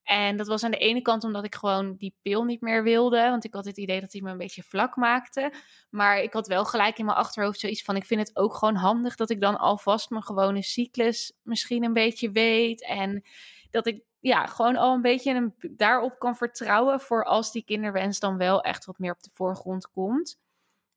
[0.03, 3.21] En dat was aan de ene kant omdat ik gewoon die pil niet meer wilde.
[3.21, 5.53] Want ik had het idee dat hij me een beetje vlak maakte.
[5.89, 8.75] Maar ik had wel gelijk in mijn achterhoofd zoiets van: ik vind het ook gewoon
[8.75, 12.85] handig dat ik dan alvast mijn gewone cyclus misschien een beetje weet.
[12.85, 13.23] En
[13.69, 18.37] dat ik ja, gewoon al een beetje daarop kan vertrouwen voor als die kinderwens dan
[18.37, 20.39] wel echt wat meer op de voorgrond komt.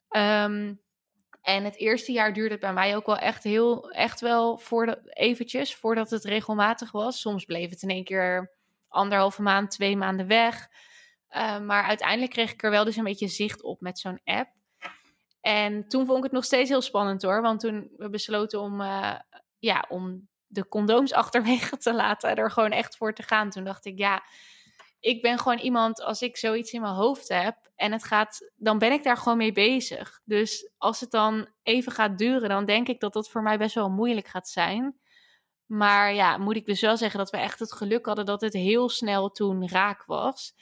[0.08, 0.82] Um,
[1.44, 4.86] en het eerste jaar duurde het bij mij ook wel echt heel, echt wel voor
[4.86, 7.20] de, eventjes voordat het regelmatig was.
[7.20, 8.53] Soms bleef het in één keer
[8.94, 10.68] anderhalve maand, twee maanden weg.
[11.30, 14.50] Uh, maar uiteindelijk kreeg ik er wel dus een beetje zicht op met zo'n app.
[15.40, 17.42] En toen vond ik het nog steeds heel spannend hoor.
[17.42, 19.14] Want toen we besloten om, uh,
[19.58, 23.50] ja, om de condooms achterwege te laten, er gewoon echt voor te gaan.
[23.50, 24.22] Toen dacht ik, ja,
[25.00, 28.78] ik ben gewoon iemand, als ik zoiets in mijn hoofd heb en het gaat, dan
[28.78, 30.20] ben ik daar gewoon mee bezig.
[30.24, 33.74] Dus als het dan even gaat duren, dan denk ik dat dat voor mij best
[33.74, 34.98] wel moeilijk gaat zijn.
[35.66, 38.52] Maar ja, moet ik dus wel zeggen dat we echt het geluk hadden dat het
[38.52, 40.54] heel snel toen raak was.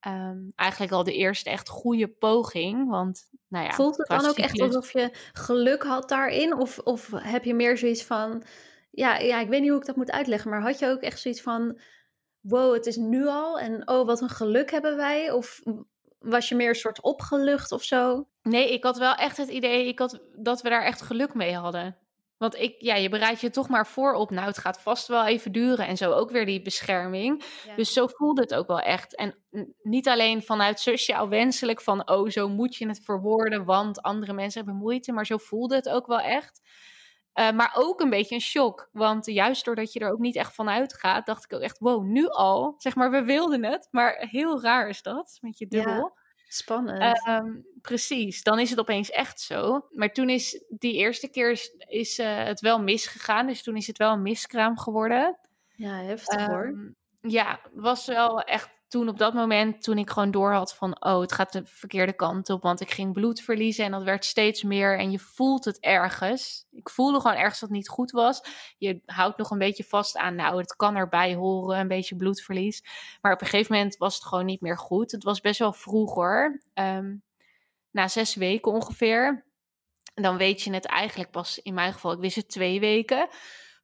[0.00, 2.88] Ehm, eigenlijk al de eerste echt goede poging.
[2.90, 6.56] Want, nou ja, Voelt het dan ook echt alsof je geluk had daarin?
[6.56, 8.42] Of, of heb je meer zoiets van.
[8.90, 10.50] Ja, ja, ik weet niet hoe ik dat moet uitleggen.
[10.50, 11.80] Maar had je ook echt zoiets van.
[12.40, 13.58] Wow, het is nu al.
[13.58, 15.30] En oh, wat een geluk hebben wij.
[15.30, 15.62] Of
[16.18, 18.28] was je meer een soort opgelucht of zo?
[18.42, 21.54] Nee, ik had wel echt het idee ik had, dat we daar echt geluk mee
[21.54, 21.96] hadden.
[22.40, 25.26] Want ik, ja, je bereidt je toch maar voor op, nou, het gaat vast wel
[25.26, 27.44] even duren en zo ook weer die bescherming.
[27.76, 29.16] Dus zo voelde het ook wel echt.
[29.16, 29.34] En
[29.82, 34.64] niet alleen vanuit sociaal wenselijk van, oh, zo moet je het verwoorden, want andere mensen
[34.64, 36.60] hebben moeite, maar zo voelde het ook wel echt.
[37.34, 40.54] Uh, maar ook een beetje een shock, want juist doordat je er ook niet echt
[40.54, 44.16] van uitgaat, dacht ik ook echt, wow, nu al, zeg maar, we wilden het, maar
[44.30, 45.94] heel raar is dat, met je dubbel.
[45.94, 46.19] Ja.
[46.52, 47.28] Spannend.
[47.28, 49.86] Um, precies, dan is het opeens echt zo.
[49.90, 53.46] Maar toen is die eerste keer is, is uh, het wel misgegaan.
[53.46, 55.38] Dus toen is het wel een miskraam geworden.
[55.74, 56.64] Ja, heftig um, hoor.
[56.64, 56.90] Ehm,
[57.32, 61.20] ja, was wel echt toen op dat moment, toen ik gewoon door had van, oh,
[61.20, 64.62] het gaat de verkeerde kant op, want ik ging bloed verliezen en dat werd steeds
[64.62, 66.66] meer en je voelt het ergens.
[66.70, 68.42] Ik voelde gewoon ergens dat niet goed was.
[68.78, 72.84] Je houdt nog een beetje vast aan, nou, het kan erbij horen, een beetje bloedverlies.
[73.20, 75.12] Maar op een gegeven moment was het gewoon niet meer goed.
[75.12, 77.22] Het was best wel vroeg hoor, um,
[77.90, 79.44] na zes weken ongeveer.
[80.14, 83.28] Dan weet je het eigenlijk pas, in mijn geval, ik wist het twee weken.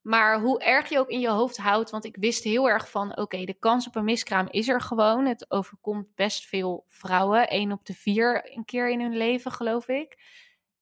[0.07, 3.16] Maar hoe erg je ook in je hoofd houdt, want ik wist heel erg van,
[3.16, 5.26] oké, de kans op een miskraam is er gewoon.
[5.26, 9.88] Het overkomt best veel vrouwen, één op de vier een keer in hun leven, geloof
[9.88, 10.18] ik.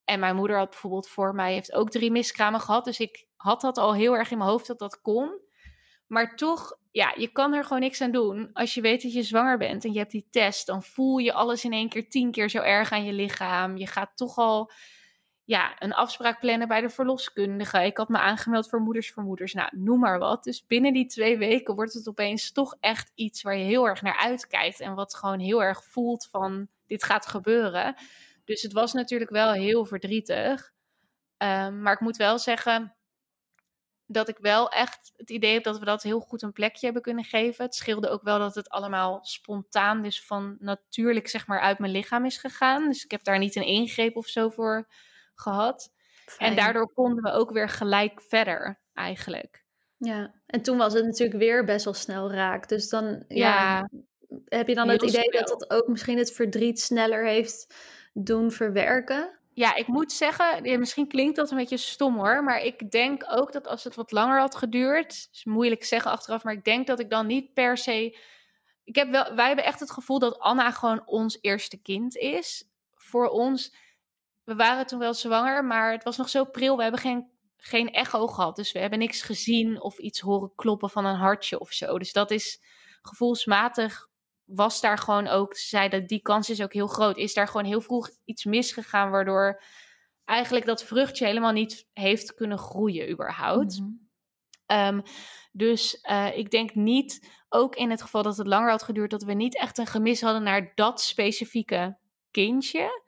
[0.04, 2.84] En mijn moeder had bijvoorbeeld voor mij, heeft ook drie miskramen gehad.
[2.84, 5.40] Dus ik had dat al heel erg in mijn hoofd dat dat kon.
[6.06, 8.50] Maar toch, ja, je kan er gewoon niks aan doen.
[8.52, 11.32] Als je weet dat je zwanger bent en je hebt die test, dan voel je
[11.32, 13.76] alles in één keer tien keer zo erg aan je lichaam.
[13.76, 14.70] Je gaat toch al
[15.44, 17.84] ja, een afspraak plannen bij de verloskundige.
[17.84, 19.52] Ik had me aangemeld voor moeders voor moeders.
[19.52, 20.44] Nou, noem maar wat.
[20.44, 24.02] Dus binnen die twee weken wordt het opeens toch echt iets waar je heel erg
[24.02, 24.80] naar uitkijkt.
[24.80, 27.94] En wat gewoon heel erg voelt van dit gaat gebeuren.
[28.44, 30.72] Dus het was natuurlijk wel heel verdrietig.
[31.36, 32.94] Ehm, maar ik moet wel zeggen
[34.06, 37.02] dat ik wel echt het idee heb dat we dat heel goed een plekje hebben
[37.02, 37.64] kunnen geven.
[37.64, 41.92] Het scheelde ook wel dat het allemaal spontaan, dus van natuurlijk zeg maar uit mijn
[41.92, 42.88] lichaam is gegaan.
[42.88, 44.86] Dus ik heb daar niet een ingreep of zo voor
[45.34, 45.92] gehad.
[46.38, 49.64] En daardoor konden we ook weer gelijk verder eigenlijk.
[49.96, 52.68] Ja, en toen was het natuurlijk weer best wel snel raak.
[52.68, 53.88] Dus dan ja,
[54.44, 57.74] heb je dan het idee dat dat ook misschien het verdriet sneller heeft
[58.12, 59.38] doen verwerken?
[59.52, 63.52] Ja, ik moet zeggen, misschien klinkt dat een beetje stom hoor, maar ik denk ook
[63.52, 67.00] dat als het wat langer had geduurd, is moeilijk zeggen achteraf, maar ik denk dat
[67.00, 68.18] ik dan niet per se.
[68.84, 72.68] Ik heb wel, wij hebben echt het gevoel dat Anna gewoon ons eerste kind is.
[72.94, 73.74] Voor ons,
[74.44, 76.76] we waren toen wel zwanger, maar het was nog zo pril.
[76.76, 80.90] We hebben geen, geen echo gehad, dus we hebben niks gezien of iets horen kloppen
[80.90, 81.98] van een hartje of zo.
[81.98, 82.60] Dus dat is
[83.02, 84.08] gevoelsmatig
[84.44, 87.16] was daar gewoon ook, ze zei dat die kans is ook heel groot.
[87.16, 89.62] Is daar gewoon heel vroeg iets misgegaan, waardoor
[90.24, 93.80] eigenlijk dat vruchtje helemaal niet heeft kunnen groeien überhaupt.
[93.80, 93.90] Mhm.
[94.66, 95.00] Ehm,
[95.52, 99.22] dus uh, ik denk niet, ook in het geval dat het langer had geduurd, dat
[99.22, 101.96] we niet echt een gemis hadden naar dat specifieke
[102.30, 103.02] kindje.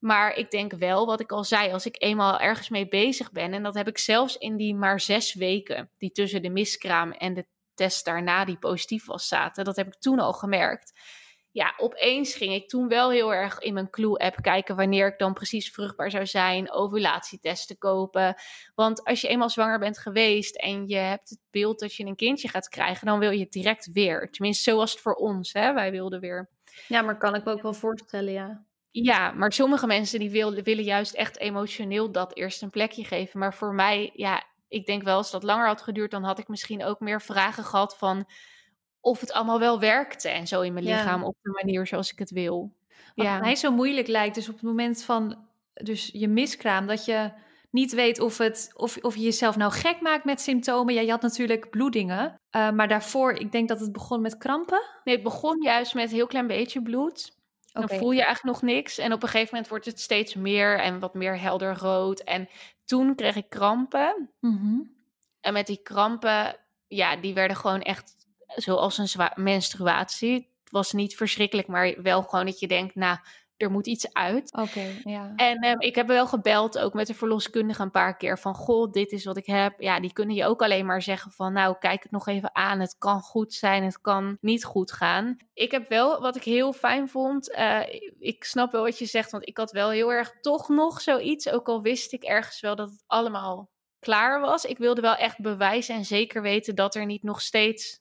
[0.00, 3.52] Maar ik denk wel, wat ik al zei, als ik eenmaal ergens mee bezig ben,
[3.52, 7.34] en dat heb ik zelfs in die maar zes weken, die tussen de miskraam en
[7.34, 9.64] de test daarna die positief was zaten.
[9.64, 10.92] Dat heb ik toen al gemerkt.
[11.52, 15.32] Ja, opeens ging ik toen wel heel erg in mijn Clue-app kijken wanneer ik dan
[15.32, 18.34] precies vruchtbaar zou zijn, ovulatietesten kopen.
[18.74, 22.16] Want als je eenmaal zwanger bent geweest en je hebt het beeld dat je een
[22.16, 24.30] kindje gaat krijgen, dan wil je het direct weer.
[24.30, 25.52] Tenminste, zo was het voor ons.
[25.52, 25.72] Hè?
[25.72, 26.50] Wij wilden weer.
[26.88, 28.64] Ja, maar kan ik me ook wel voorstellen, ja.
[28.90, 33.38] Ja, maar sommige mensen die willen, willen juist echt emotioneel dat eerst een plekje geven.
[33.38, 36.48] Maar voor mij, ja, ik denk wel, als dat langer had geduurd, dan had ik
[36.48, 38.28] misschien ook meer vragen gehad van
[39.00, 42.18] of het allemaal wel werkte en zo in mijn lichaam op de manier zoals ik
[42.18, 42.72] het wil.
[43.14, 43.38] Wat ja.
[43.38, 47.32] mij zo moeilijk lijkt, dus op het moment van dus je miskraam, dat je
[47.70, 50.94] niet weet of, het, of, of je jezelf nou gek maakt met symptomen.
[50.94, 54.82] Ja, je had natuurlijk bloedingen, uh, maar daarvoor, ik denk dat het begon met krampen.
[55.04, 57.38] Nee, het begon juist met een heel klein beetje bloed.
[57.72, 58.98] Dan voel je eigenlijk nog niks.
[58.98, 62.20] En op een gegeven moment wordt het steeds meer en wat meer helder rood.
[62.20, 62.48] En
[62.84, 64.30] toen kreeg ik krampen.
[64.40, 64.78] Mhm.
[65.40, 66.56] En met die krampen,
[66.88, 68.14] ja, die werden gewoon echt
[68.46, 70.34] zoals een menstruatie.
[70.34, 73.18] Het was niet verschrikkelijk, maar wel gewoon dat je denkt, nou,
[73.60, 74.52] er moet iets uit.
[74.52, 75.32] Oké, ja.
[75.36, 78.92] En um, ik heb wel gebeld, ook met de verloskundige een paar keer, van goh,
[78.92, 79.80] dit is wat ik heb.
[79.80, 82.80] Ja, die kunnen je ook alleen maar zeggen van, nou, kijk het nog even aan.
[82.80, 85.36] Het kan goed zijn, het kan niet goed gaan.
[85.52, 87.80] Ik heb wel, wat ik heel fijn vond, uh,
[88.18, 91.48] ik snap wel wat je zegt, want ik had wel heel erg toch nog zoiets,
[91.50, 94.64] ook al wist ik ergens wel dat het allemaal klaar was.
[94.64, 98.00] Ik wilde wel echt bewijzen en zeker weten dat er niet nog steeds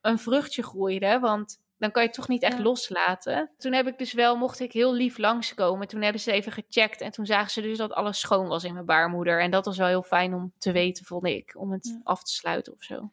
[0.00, 3.50] een vruchtje groeide, want dan kan je het toch niet echt loslaten.
[3.58, 5.88] Toen heb ik dus wel, mocht ik heel lief langskomen.
[5.88, 8.72] Toen hebben ze even gecheckt en toen zagen ze dus dat alles schoon was in
[8.72, 9.40] mijn baarmoeder.
[9.40, 12.32] En dat was wel heel fijn om te weten, vond ik, om het af te
[12.32, 13.10] sluiten of zo.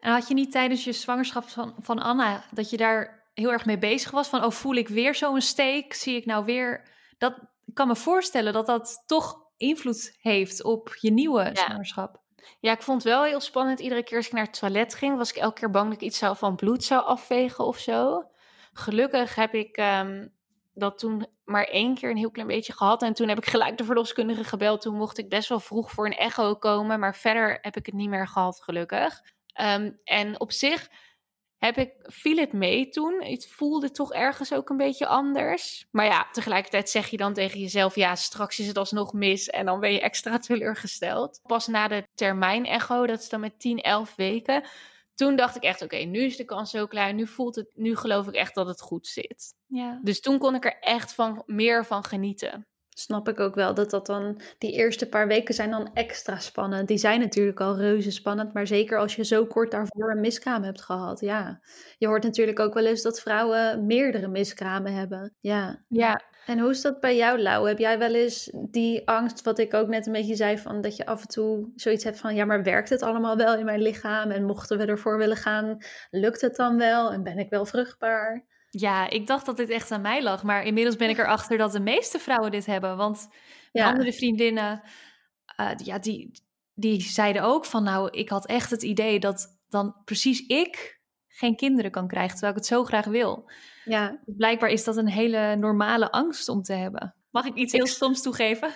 [0.00, 3.64] En had je niet tijdens je zwangerschap van, van Anna, dat je daar heel erg
[3.64, 4.28] mee bezig was?
[4.28, 5.94] Van, oh, voel ik weer zo'n steek?
[5.94, 6.88] Zie ik nou weer...
[7.18, 7.34] Dat,
[7.64, 12.24] ik kan me voorstellen dat dat toch invloed heeft op je nieuwe zwangerschap.
[12.60, 13.80] Ja, ik vond het wel heel spannend.
[13.80, 16.06] Iedere keer als ik naar het toilet ging, was ik elke keer bang dat ik
[16.06, 18.24] iets zou van bloed zou afvegen of zo.
[18.72, 20.32] Gelukkig heb ik um,
[20.74, 23.02] dat toen maar één keer een heel klein beetje gehad.
[23.02, 24.80] En toen heb ik gelijk de verloskundige gebeld.
[24.80, 27.00] Toen mocht ik best wel vroeg voor een echo komen.
[27.00, 29.22] Maar verder heb ik het niet meer gehad, gelukkig.
[29.60, 30.88] Um, en op zich
[31.58, 33.22] heb ik, viel het mee toen.
[33.22, 35.86] Het voelde toch ergens ook een beetje anders.
[35.90, 39.48] Maar ja, tegelijkertijd zeg je dan tegen jezelf: ja, straks is het alsnog mis.
[39.48, 41.40] En dan ben je extra teleurgesteld.
[41.42, 44.64] Pas na de termijn-echo, dat is dan met 10, 11 weken.
[45.14, 47.16] Toen dacht ik echt: oké, nu is de kans zo klein.
[47.16, 49.54] Nu voelt het, nu geloof ik echt dat het goed zit.
[49.66, 50.00] Ja.
[50.02, 52.66] Dus toen kon ik er echt van, meer van genieten
[52.98, 56.88] snap ik ook wel dat dat dan die eerste paar weken zijn dan extra spannend.
[56.88, 60.62] Die zijn natuurlijk al reuze spannend, maar zeker als je zo kort daarvoor een miskraam
[60.62, 61.20] hebt gehad.
[61.20, 61.60] Ja,
[61.98, 65.34] je hoort natuurlijk ook wel eens dat vrouwen meerdere miskramen hebben.
[65.40, 65.84] Ja.
[65.88, 66.22] Ja.
[66.46, 67.68] En hoe is dat bij jou, Lau?
[67.68, 70.96] Heb jij wel eens die angst, wat ik ook net een beetje zei, van dat
[70.96, 73.82] je af en toe zoiets hebt van, ja, maar werkt het allemaal wel in mijn
[73.82, 74.30] lichaam?
[74.30, 75.78] En mochten we ervoor willen gaan,
[76.10, 77.12] lukt het dan wel?
[77.12, 78.44] En ben ik wel vruchtbaar?
[78.78, 81.72] Ja, ik dacht dat dit echt aan mij lag, maar inmiddels ben ik erachter dat
[81.72, 82.96] de meeste vrouwen dit hebben.
[82.96, 83.28] Want
[83.72, 83.86] Ja.
[83.88, 84.82] andere vriendinnen,
[85.56, 86.30] eh, ja, die,
[86.74, 91.56] die zeiden ook van, nou, ik had echt het idee dat dan precies ik geen
[91.56, 93.50] kinderen kan krijgen, terwijl ik het zo graag wil.
[93.84, 97.14] Ja, Blijkbaar is dat een hele normale angst om te hebben.
[97.30, 98.74] Mag ik iets heel Ik- stoms toegeven?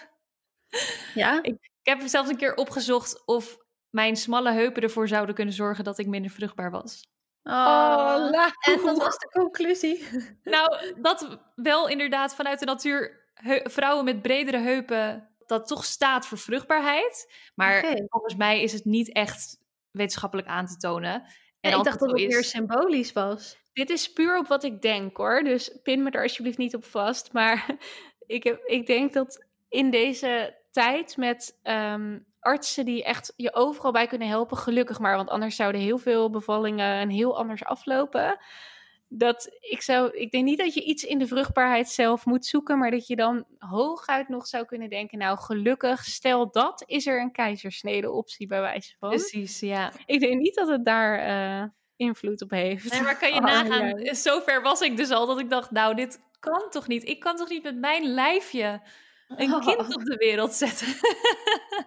[1.14, 1.42] ja.
[1.82, 3.56] Ik heb zelfs een keer opgezocht of
[3.90, 7.02] mijn smalle heupen ervoor zouden kunnen zorgen dat ik minder vruchtbaar was.
[7.42, 8.30] Oh,
[8.60, 10.06] en wat was de conclusie?
[10.42, 13.18] Nou, dat wel inderdaad vanuit de natuur
[13.64, 17.32] vrouwen met bredere heupen dat toch staat voor vruchtbaarheid.
[17.54, 19.58] Maar volgens mij is het niet echt
[19.90, 21.22] wetenschappelijk aan te tonen.
[21.60, 23.58] En Ja, ik dacht dat het meer is- symbolisch was.
[23.72, 25.42] Dit is puur op wat ik denk hoor.
[25.42, 27.32] Dus pin me er alsjeblieft niet op vast.
[27.32, 27.66] Maar
[28.26, 33.92] ik, heb, ik denk dat in deze tijd met ehm, artsen die echt je overal
[33.92, 35.16] bij kunnen helpen, gelukkig maar.
[35.16, 38.38] Want anders zouden heel veel bevallingen heel anders aflopen.
[39.08, 42.78] Dat ik zou, ik denk niet dat je iets in de vruchtbaarheid zelf moet zoeken,
[42.78, 47.20] maar dat je dan hooguit nog zou kunnen denken, nou gelukkig, stel dat, is er
[47.20, 49.08] een keizersnede optie bij wijze van.
[49.08, 49.92] Precies, ja.
[50.06, 52.92] Ik denk niet dat het daar eh, invloed op heeft.
[52.92, 54.14] Nee, maar kan je Oh, nagaan, ja.
[54.14, 57.08] zover was ik dus al dat ik dacht, nou, dit kan toch niet?
[57.08, 58.80] Ik kan toch niet met mijn lijfje
[59.36, 59.60] een Oh.
[59.66, 60.86] kind op de wereld zetten?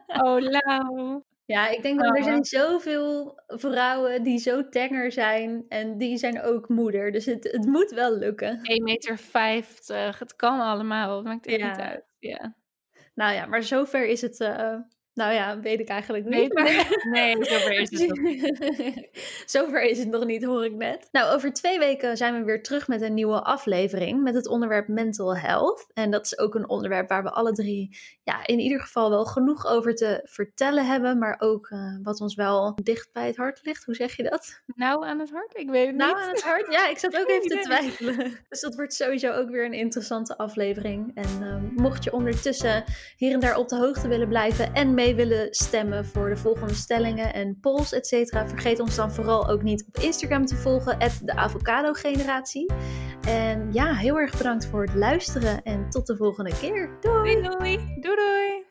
[0.08, 1.22] Oh, Lau.
[1.46, 2.24] Ja, ik denk dat er Oh.
[2.24, 7.12] zijn zoveel vrouwen die zo tenger zijn en die zijn ook moeder.
[7.12, 8.58] Dus het, het moet wel lukken.
[8.58, 11.70] 1,50 meter, het kan allemaal, het maakt echt Ja.
[11.70, 12.04] niet uit.
[12.20, 12.56] Ja.
[13.16, 14.76] Nou ja, maar zover is het, eh,
[15.14, 16.54] nou ja, weet ik eigenlijk niet.
[16.54, 16.98] Maar...
[17.12, 18.52] Nee, zover is het nog niet.
[19.46, 21.08] Zover is het nog niet, hoor ik net.
[21.12, 24.88] Nou, over twee weken zijn we weer terug met een nieuwe aflevering met het onderwerp
[24.88, 25.86] mental health.
[25.94, 29.26] En dat is ook een onderwerp waar we alle drie, ja, in ieder geval wel
[29.26, 33.60] genoeg over te vertellen hebben, maar ook eh, wat ons wel dicht bij het hart
[33.64, 33.86] ligt.
[33.86, 34.62] Hoe zeg je dat?
[34.76, 35.58] Nou aan het hart?
[35.58, 36.24] Ik weet het Nou, niet.
[36.24, 36.72] aan het hart.
[36.72, 38.38] Ja, ik zat ook even te twijfelen.
[38.50, 41.12] Dus dat wordt sowieso ook weer een interessante aflevering.
[41.16, 42.84] En ehm, mocht je ondertussen
[43.18, 46.74] hier en daar op de hoogte willen blijven en mee willen stemmen voor de volgende
[46.74, 51.00] stellingen en polls, et cetera, vergeet ons dan vooral ook niet op Instagram te volgen,
[51.24, 52.74] de Avocado Generatie.
[53.28, 56.98] En ja, heel erg bedankt voor het luisteren en tot de volgende keer.
[57.02, 57.78] Doei, doei.
[58.00, 58.63] Doei doei!